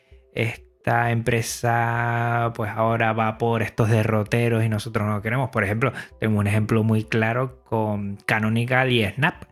[0.85, 5.49] esta empresa pues ahora va por estos derroteros y nosotros no lo queremos.
[5.49, 9.45] Por ejemplo, tengo un ejemplo muy claro con Canonical y Snap,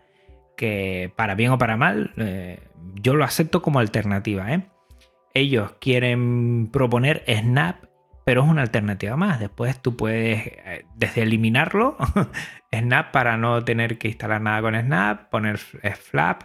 [0.55, 2.59] que para bien o para mal, eh,
[3.01, 4.53] yo lo acepto como alternativa.
[4.53, 4.67] ¿eh?
[5.33, 7.77] Ellos quieren proponer Snap,
[8.25, 9.39] pero es una alternativa más.
[9.39, 11.97] Después tú puedes, eh, desde eliminarlo,
[12.71, 16.43] Snap para no tener que instalar nada con Snap, poner Flap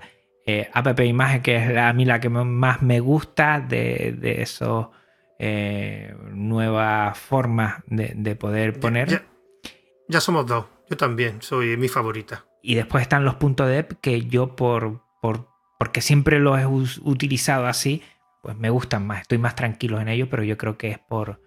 [0.51, 4.87] eh, app imagen, que es a mí la que más me gusta de, de esas
[5.39, 9.27] eh, nuevas formas de, poder poner.
[10.09, 12.47] Ya, somos dos, yo también, soy mi favorita.
[12.63, 17.67] Y después están los puntos de que yo por, por porque siempre los he utilizado
[17.67, 18.03] así,
[18.43, 21.43] pues me gustan más, estoy más tranquilo en ellos, pero yo creo que es por,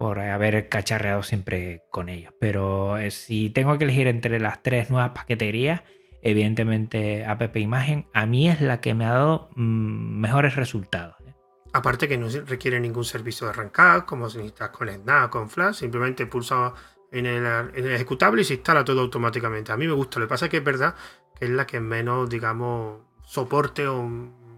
[0.00, 2.34] por haber cacharreado siempre con ellos.
[2.40, 5.82] Pero eh, si tengo que elegir entre las tres nuevas paqueterías,
[6.22, 11.16] evidentemente app imagen, a mí es la que me ha dado mm, mejores resultados.
[11.26, 11.34] ¿eh?
[11.72, 15.76] Aparte que no requiere ningún servicio de arrancar, como si necesitas con Snap, con Flash,
[15.76, 16.72] simplemente pulsa
[17.10, 17.44] en el,
[17.74, 19.72] ejecutable y se instala todo automáticamente.
[19.72, 20.94] A mí me gusta, lo que pasa es que es verdad
[21.38, 24.08] que es la que menos, digamos, soporte o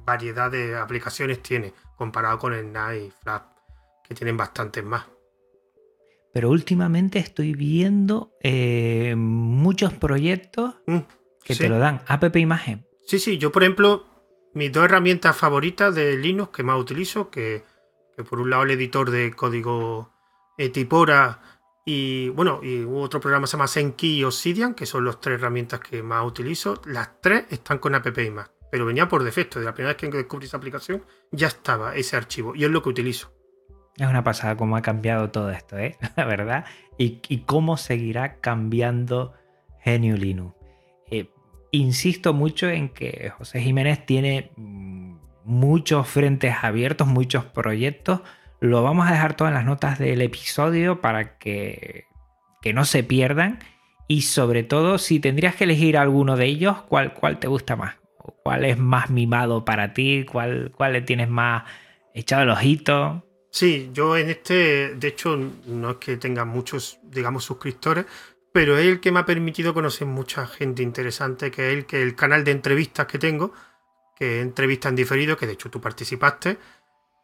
[0.05, 3.43] variedad de aplicaciones tiene comparado con el NAS y Flash,
[4.07, 5.07] que tienen bastantes más.
[6.33, 10.99] Pero últimamente estoy viendo eh, muchos proyectos Mm,
[11.45, 11.61] que sí.
[11.61, 12.03] te lo dan.
[12.07, 12.87] App Imagen.
[13.07, 14.07] Sí, sí, yo por ejemplo,
[14.55, 17.65] mis dos herramientas favoritas de Linux que más utilizo, que,
[18.17, 20.13] que por un lado el editor de código
[20.57, 21.41] eh, Tipora
[21.85, 25.81] y bueno, y otro programa se llama Zenki y Obsidian, que son las tres herramientas
[25.81, 26.81] que más utilizo.
[26.87, 29.59] Las tres están con App Imagen, pero venía por defecto.
[29.59, 32.83] De la primera vez que descubrí esa aplicación ya estaba ese archivo y es lo
[32.83, 33.33] que utilizo.
[33.97, 35.99] Es una pasada cómo ha cambiado todo esto, ¿eh?
[36.17, 36.65] La verdad.
[36.97, 39.35] Y, y cómo seguirá cambiando
[39.85, 40.57] GNU Linux.
[41.11, 41.29] Eh,
[41.77, 48.21] insisto mucho en que José Jiménez tiene mm, muchos frentes abiertos, muchos proyectos.
[48.61, 52.07] Lo vamos a dejar todo en las notas del episodio para que,
[52.63, 53.59] que no se pierdan.
[54.07, 57.97] Y sobre todo, si tendrías que elegir alguno de ellos, ¿cuál, cuál te gusta más?
[58.19, 60.25] ¿O ¿Cuál es más mimado para ti?
[60.31, 61.65] ¿Cuál, cuál le tienes más
[62.15, 63.27] echado el ojito?
[63.51, 68.05] Sí, yo en este, de hecho, no es que tenga muchos, digamos, suscriptores,
[68.55, 72.01] pero es el que me ha permitido conocer mucha gente interesante, que es el que
[72.01, 73.53] el canal de entrevistas que tengo,
[74.15, 76.59] que entrevistas en diferido, que de hecho tú participaste,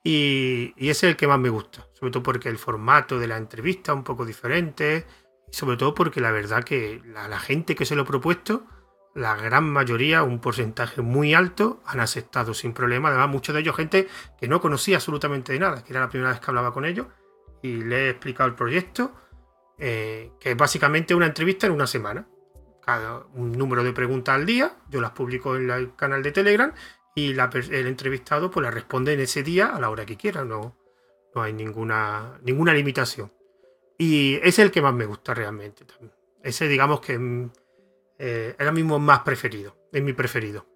[0.03, 3.29] y, y ese es el que más me gusta, sobre todo porque el formato de
[3.29, 5.07] la entrevista es un poco diferente,
[5.49, 8.67] y sobre todo porque la verdad que la, la gente que se lo he propuesto,
[9.15, 13.09] la gran mayoría, un porcentaje muy alto, han aceptado sin problema.
[13.09, 14.09] Además, muchos de ellos gente
[14.41, 17.07] que no conocía absolutamente de nada, que era la primera vez que hablaba con ellos
[17.63, 19.13] y le he explicado el proyecto,
[19.81, 22.29] eh, que es básicamente una entrevista en una semana.
[22.85, 26.33] Cada un número de preguntas al día, yo las publico en la- el canal de
[26.33, 26.73] Telegram
[27.15, 30.45] y la el entrevistado pues las responde en ese día a la hora que quiera,
[30.45, 30.77] no,
[31.35, 33.33] no hay ninguna, ninguna limitación.
[33.99, 35.85] Y es el que más me gusta realmente.
[35.85, 36.13] también.
[36.43, 37.51] Ese digamos que mm,
[38.19, 40.67] eh, ahora mismo es más preferido, es mi preferido.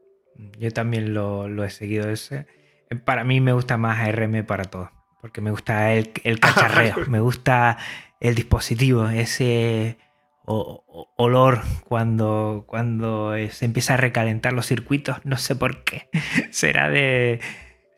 [0.59, 2.47] Yo también lo, lo he seguido ese.
[2.91, 4.91] Eh, Para mí me gusta más ARM para todo.
[5.23, 7.79] Porque me gusta el, el cacharreo, me gusta
[8.25, 9.99] el dispositivo, ese
[10.47, 16.09] olor cuando, cuando eh, se empieza a recalentar los circuitos, no sé por qué.
[16.51, 17.41] Será de...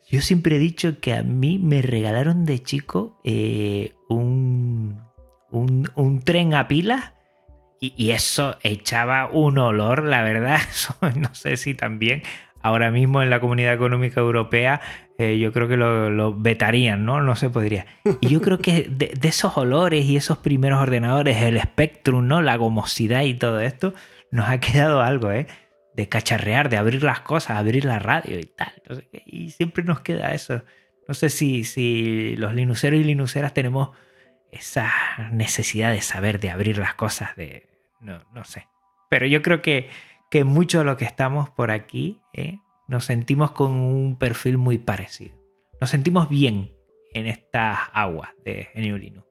[0.09, 5.01] Yo siempre he dicho que a mí me regalaron de chico eh, un,
[5.49, 7.13] un, tren a pilas
[7.79, 10.59] y, eso echaba un olor, la verdad.
[11.15, 12.23] No sé si también
[12.61, 14.81] ahora mismo en la Comunidad Económica Europea
[15.17, 17.21] yo creo que lo, lo vetarían, ¿no?
[17.21, 17.87] No se podría.
[18.21, 22.41] Y yo creo que de, esos olores y esos primeros ordenadores, el Spectrum, ¿no?
[22.41, 23.93] La gomosidad y todo esto,
[24.31, 25.47] nos ha quedado algo, ¿eh?
[25.95, 28.73] De cacharrear, de abrir las cosas, abrir la radio y tal.
[29.25, 30.63] y siempre nos queda eso.
[31.07, 33.97] No sé si, si los linuceros y linuceras tenemos
[34.51, 34.91] esa
[35.31, 37.67] necesidad de saber, de abrir las cosas, de...
[37.99, 38.67] No, no sé.
[39.09, 39.89] Pero yo creo que,
[40.29, 42.59] que muchos de los que estamos por aquí ¿eh?
[42.87, 45.35] Nos sentimos con un perfil muy parecido.
[45.79, 46.73] Nos sentimos bien
[47.13, 49.23] en estas aguas de GNU.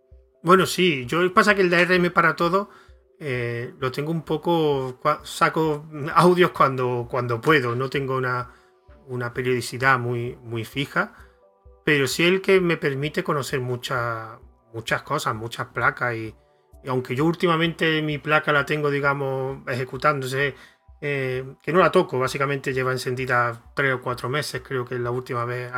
[0.43, 2.71] Bueno, sí, yo pasa que el de ARM para todo
[3.19, 5.01] eh, lo tengo un poco.
[5.25, 8.51] Saco audios cuando, cuando puedo, no tengo una,
[9.09, 11.15] una periodicidad muy, muy fija,
[11.85, 14.39] pero sí el que me permite conocer muchas
[14.77, 16.15] muchas cosas, muchas placas.
[16.15, 16.35] Y
[16.87, 20.55] aunque yo últimamente mi placa la tengo, digamos, ejecutándose,
[21.01, 25.01] eh, que no la toco, básicamente lleva encendida tres o cuatro meses, creo que es
[25.01, 25.73] la última vez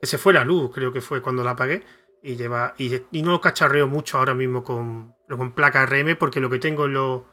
[0.00, 1.82] que se fue la luz, creo que fue cuando la apagué
[2.22, 6.48] y lleva y, y no cacharreo mucho ahora mismo con, con placa RM porque lo
[6.48, 7.26] que tengo lo,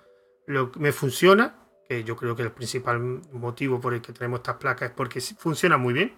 [0.47, 1.55] lo me funciona
[1.87, 2.99] que yo creo que el principal
[3.31, 6.15] motivo por el que tenemos estas placas es porque funcionan muy bien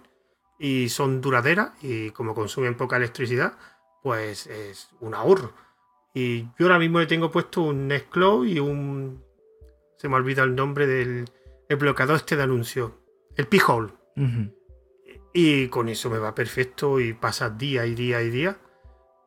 [0.58, 3.58] y son duraderas y como consumen poca electricidad
[4.02, 5.52] pues es un ahorro.
[6.12, 9.23] Y yo ahora mismo le tengo puesto un Nextcloud y un
[10.04, 11.24] se me olvida el nombre del
[11.66, 13.00] el bloqueador este de anuncio
[13.36, 13.90] el P-Hole
[15.32, 18.58] y con eso me va perfecto y pasa día y día y día.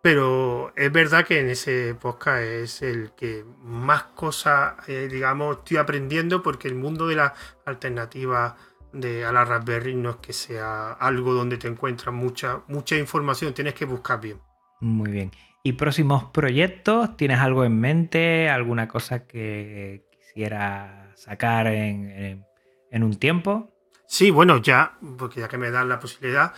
[0.03, 5.77] Pero es verdad que en ese podcast es el que más cosas, eh, digamos, estoy
[5.77, 7.33] aprendiendo porque el mundo de la
[7.65, 8.55] alternativa
[8.93, 13.55] de, a la Raspberry no es que sea algo donde te encuentras mucha, mucha información,
[13.55, 14.39] tienes que buscar bien.
[14.79, 15.31] Muy bien.
[15.63, 17.17] ¿Y próximos proyectos?
[17.17, 18.47] ¿Tienes algo en mente?
[18.47, 20.06] ¿Alguna cosa que
[20.37, 22.45] quisiera sacar en, en-
[22.91, 23.73] en un tiempo?
[24.07, 26.53] Sí, bueno, ya, porque ya que me dan la posibilidad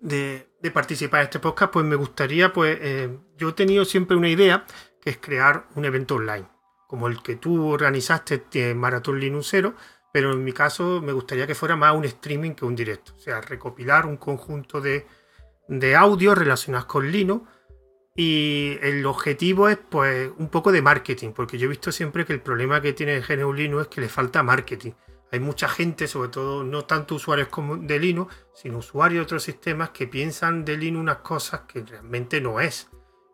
[0.00, 4.28] de, participar en este podcast, pues me gustaría, pues eh, yo he tenido siempre una
[4.28, 4.64] idea,
[5.02, 6.46] que es crear un evento online,
[6.88, 9.74] como el que tú organizaste de Maratón Linuxero,
[10.12, 13.18] pero en mi caso me gustaría que fuera más un streaming que un directo, o
[13.18, 15.06] sea, recopilar un conjunto de,
[15.68, 17.48] de audios relacionados con Linux
[18.16, 22.32] y el objetivo es pues un poco de marketing, porque yo he visto siempre que
[22.32, 24.92] el problema que tiene GNU Linux es que le falta marketing.
[25.30, 29.42] hay mucha gente, sobre todo no tanto usuarios como de Linux, sino usuarios de otros
[29.42, 32.88] sistemas que piensan de Linux unas cosas que realmente no es.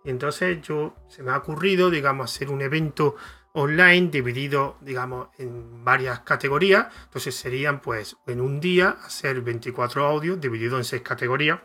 [0.05, 3.15] Y entonces yo se me ha ocurrido, digamos, hacer un evento
[3.53, 6.87] online dividido, digamos, en varias categorías.
[7.05, 11.61] Entonces serían, pues, en un día hacer 24 audios divididos en seis categorías.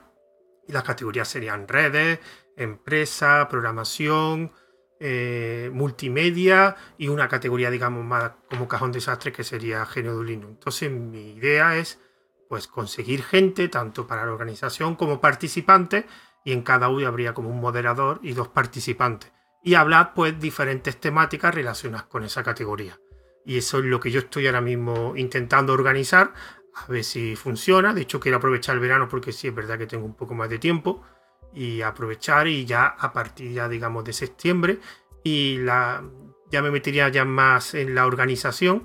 [0.68, 2.20] Y las categorías serían redes,
[2.58, 4.51] empresa, programación,
[4.99, 10.49] eh, multimedia y una categoría, digamos, más como cajón desastre que sería genio de Linux.
[10.49, 11.99] Entonces mi idea es,
[12.49, 16.05] pues, conseguir gente, tanto para la organización como participantes,
[16.43, 20.97] y en cada audio habría como un moderador y dos participantes y hablar pues diferentes
[20.97, 22.97] temáticas relacionadas con esa categoría.
[23.45, 26.34] Y eso es lo que yo estoy ahora mismo intentando organizar,
[26.74, 27.93] a ver si funciona.
[27.93, 30.49] De hecho, quiero aprovechar el verano porque sí es verdad que tengo un poco más
[30.49, 31.03] de tiempo
[31.54, 34.80] y aprovechar y ya a partir ya digamos de septiembre
[35.24, 36.04] y la,
[36.52, 38.84] ya me metería ya más en la organización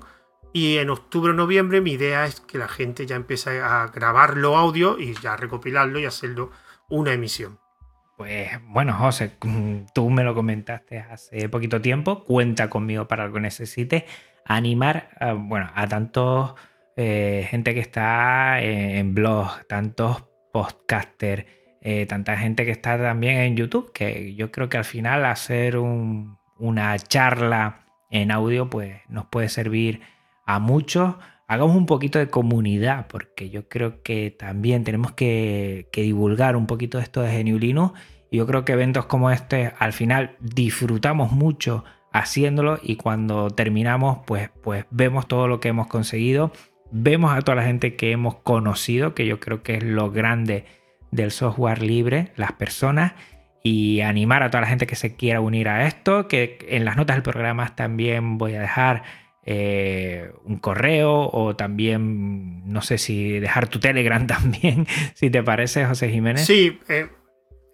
[0.53, 4.37] y en octubre o noviembre mi idea es que la gente ya empiece a grabar
[4.37, 6.51] los audios y ya recopilarlo y hacerlo
[6.89, 7.59] una emisión.
[8.17, 12.23] Pues bueno, José, mm, tú me lo comentaste hace poquito tiempo.
[12.23, 14.03] Cuenta conmigo para lo que necesites.
[14.45, 16.53] Animar a, bueno, a tantos
[16.95, 21.45] eh, gente que está en blog, tantos podcasters,
[21.85, 25.77] eh, tanta gente que está también en YouTube, que yo creo que al final hacer
[25.77, 29.99] una charla en audio pues nos puede servir
[30.45, 31.15] a muchos.
[31.45, 36.99] Hagamos un poquito de comunidad, porque yo creo que también tenemos que, divulgar un poquito
[36.99, 37.93] esto de Geniulino
[38.31, 44.19] y yo creo que eventos como este al final disfrutamos mucho haciéndolo y cuando terminamos
[44.25, 46.53] pues, pues vemos todo lo que hemos conseguido,
[46.91, 50.63] vemos a toda la gente que hemos conocido, que yo creo que es lo grande
[51.13, 53.13] del software libre, las personas
[53.63, 56.97] y animar a toda la gente que se quiera unir a esto, que en las
[56.97, 59.03] notas del programa también voy a dejar
[59.45, 65.85] eh, un correo o también, no sé si dejar tu Telegram también, si te parece,
[65.85, 66.45] José Jiménez.
[66.45, 67.09] Sí, eh,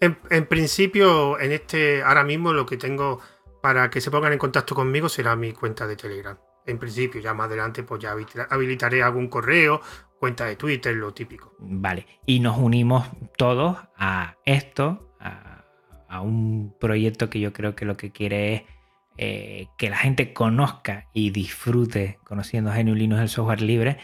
[0.02, 3.20] en, principio, en este, ahora mismo lo que tengo
[3.62, 6.38] para que se pongan en contacto conmigo será mi cuenta de Telegram.
[6.66, 8.16] En principio, ya más adelante, pues ya
[8.50, 9.82] habilitaré algún correo,
[10.20, 11.56] cuenta de Twitter, lo típico.
[11.60, 15.56] Vale, y nos unimos todos a esto, a,
[16.22, 18.64] un proyecto que yo creo que lo que quiere es
[19.18, 23.98] eh, que la gente conozca y disfrute conociendo GNU Linux el software libre.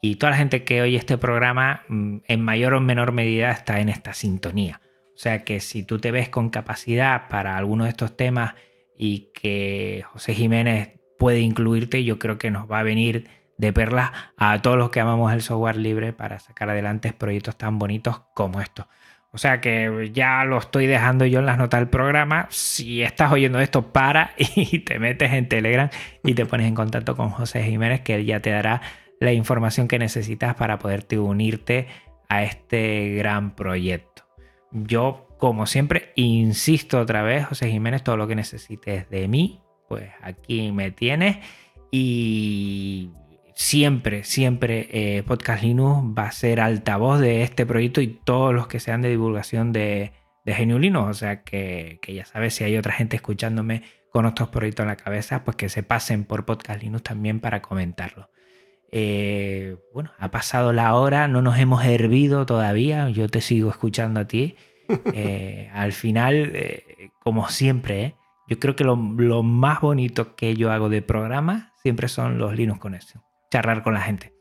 [0.00, 3.80] Y toda la gente que oye este programa, mm, en mayor o menor medida, está
[3.80, 4.80] en esta sintonía.
[5.14, 8.54] O sea que si tú te ves con capacidad para alguno de estos temas
[8.98, 13.28] y que José Jiménez puede incluirte, yo creo que nos va a venir
[13.62, 17.78] de perlas a todos los que amamos el software libre para sacar adelante proyectos tan
[17.78, 18.86] bonitos como estos.
[19.30, 22.48] O sea que ya lo estoy dejando yo en las notas del programa.
[22.50, 25.88] Si estás oyendo esto, para y te metes en Telegram
[26.24, 28.82] y te pones en contacto con José Jiménez, que él ya te dará
[29.20, 31.86] la información que necesitas para poderte unirte
[32.28, 34.24] a este gran proyecto.
[34.72, 40.10] Yo, como siempre, insisto otra vez, José Jiménez, todo lo que necesites de mí, pues
[40.20, 41.38] aquí me tienes.
[41.92, 43.10] Y
[43.54, 48.66] siempre, siempre eh, Podcast Linux va a ser altavoz de este proyecto y todos los
[48.66, 50.12] que sean de divulgación de,
[50.44, 51.08] de Linux.
[51.08, 54.96] O sea que, ya sabes, si hay otra gente escuchándome con otros proyectos en la
[54.96, 58.30] cabeza, pues que se pasen por Podcast Linux también para comentarlo.
[58.90, 64.20] Eh, bueno, ha pasado la hora, no nos hemos hervido todavía, yo te sigo escuchando
[64.20, 64.56] a ti.
[65.14, 66.52] Eh, al final,
[67.20, 68.16] como siempre,
[68.52, 72.80] yo creo que lo, más bonito que yo hago de programa siempre son los Linux
[72.80, 73.22] Connection,
[73.52, 74.34] charlar con la gente.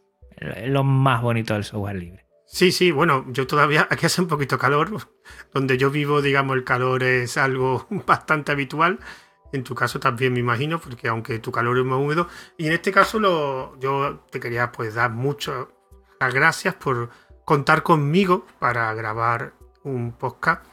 [0.65, 2.25] Lo más bonito del software libre.
[2.47, 4.89] Sí, sí, bueno, yo todavía, aquí hace un poquito calor,
[5.53, 8.99] donde yo vivo, digamos, el calor es algo bastante habitual
[9.51, 12.27] en tu caso también me imagino, porque aunque tu calor es más húmedo.
[12.57, 15.67] Y en este caso lo, yo te quería pues dar muchas
[16.19, 17.09] gracias por
[17.45, 19.53] contar conmigo para grabar
[19.83, 20.65] un podcast.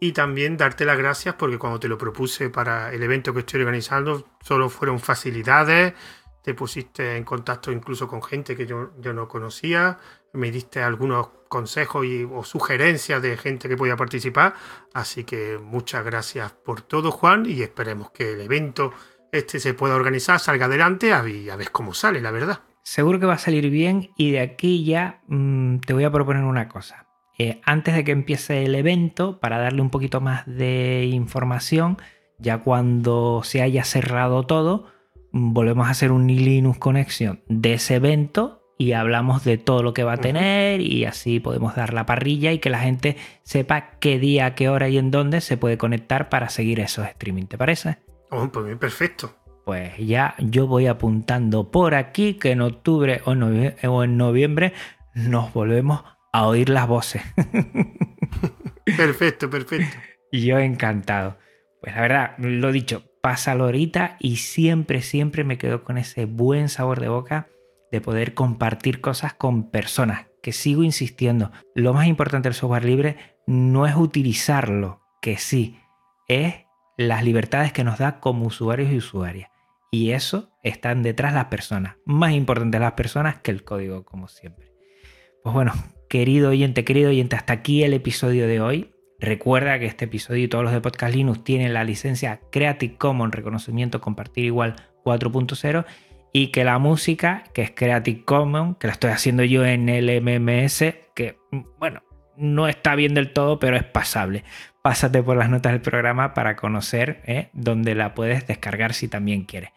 [0.00, 3.60] Y también darte las gracias porque cuando te lo propuse para el evento que estoy
[3.60, 5.94] organizando, solo fueron facilidades.
[6.42, 9.98] Te pusiste en contacto incluso con gente que yo, yo no conocía.
[10.32, 14.54] Me diste algunos consejos y, o sugerencias de gente que podía participar.
[14.92, 18.92] Así que muchas gracias por todo, Juan, y esperemos que el evento
[19.32, 22.60] este se pueda organizar, salga adelante y a ver cómo sale, la verdad.
[22.82, 26.44] Seguro que va a salir bien y de aquí ya mm, te voy a proponer
[26.44, 27.06] una cosa.
[27.38, 31.96] Eh, antes de que empiece el evento, para darle un poquito más de información,
[32.38, 34.91] ya cuando se haya cerrado todo,
[35.32, 40.04] volvemos a hacer un Linux Connection de ese evento y hablamos de todo lo que
[40.04, 44.18] va a tener y así podemos dar la parrilla y que la gente sepa qué
[44.18, 47.46] día, qué hora y en dónde se puede conectar para seguir esos streaming.
[47.46, 47.98] ¿Te parece?
[48.30, 49.34] Oh, pues perfecto.
[49.64, 54.72] pues ya yo voy apuntando por aquí que en octubre o, en noviembre
[55.14, 56.02] nos volvemos
[56.32, 57.22] a oír las voces.
[58.96, 59.96] Perfecto, perfecto.
[60.30, 61.38] Y yo encantado.
[61.80, 66.68] Pues la verdad, lo dicho, pásalo ahorita y siempre, siempre me quedo con ese buen
[66.68, 67.48] sabor de boca
[67.90, 71.52] de poder compartir cosas con personas, que sigo insistiendo.
[71.74, 73.16] Lo más importante del software libre
[73.46, 75.78] no es utilizarlo, que sí,
[76.26, 76.54] es
[76.96, 79.50] las libertades que nos da como usuarios y usuarias.
[79.90, 81.96] Y eso están detrás las personas.
[82.06, 84.72] Más importante las personas que el código, como siempre.
[85.44, 85.72] Pues bueno,
[86.08, 88.91] querido oyente, querido oyente, hasta aquí el episodio de hoy.
[89.22, 93.32] Recuerda que este episodio y todos los de Podcast Linux tienen la licencia Creative Commons
[93.32, 94.74] Reconocimiento Compartir Igual
[95.04, 95.84] 4.0
[96.32, 100.10] y que la música, que es Creative Commons, que la estoy haciendo yo en el
[100.20, 101.38] MMS, que
[101.78, 102.02] bueno,
[102.36, 104.42] no está bien del todo, pero es pasable.
[104.82, 107.48] Pásate por las notas del programa para conocer ¿eh?
[107.52, 109.70] dónde la puedes descargar si también quieres.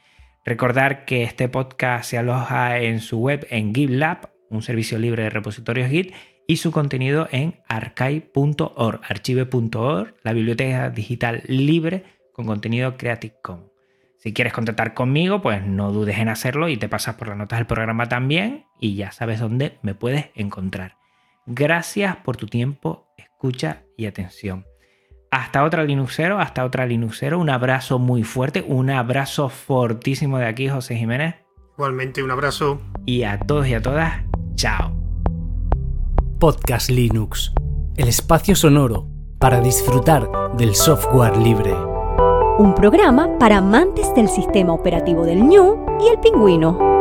[0.44, 5.30] Recordar que este podcast se aloja en su web en GitLab, un servicio libre de
[5.30, 6.16] repositorios Git,
[6.48, 12.04] y su contenido en archive.org, archive.org, la biblioteca digital libre
[12.34, 13.72] con contenido Creative Commons.
[14.18, 17.60] Si quieres contactar conmigo, pues no dudes en hacerlo y te pasas por las notas
[17.60, 20.98] del programa también y ya sabes dónde me puedes encontrar.
[21.46, 24.66] Gracias por tu tiempo, escucha y atención.
[25.30, 27.38] Hasta otra Linuxero, hasta otra Linuxero.
[27.40, 31.36] Un abrazo muy fuerte, un abrazo fortísimo de aquí, José Jiménez.
[31.74, 32.82] Igualmente, un abrazo.
[33.06, 34.24] Y a todos y a todas,
[34.56, 35.05] chao.
[36.46, 37.52] Podcast Linux,
[37.96, 39.08] el espacio sonoro
[39.40, 41.74] para disfrutar del software libre.
[42.60, 46.95] Un programa para amantes del sistema operativo del ñu y el pingüino.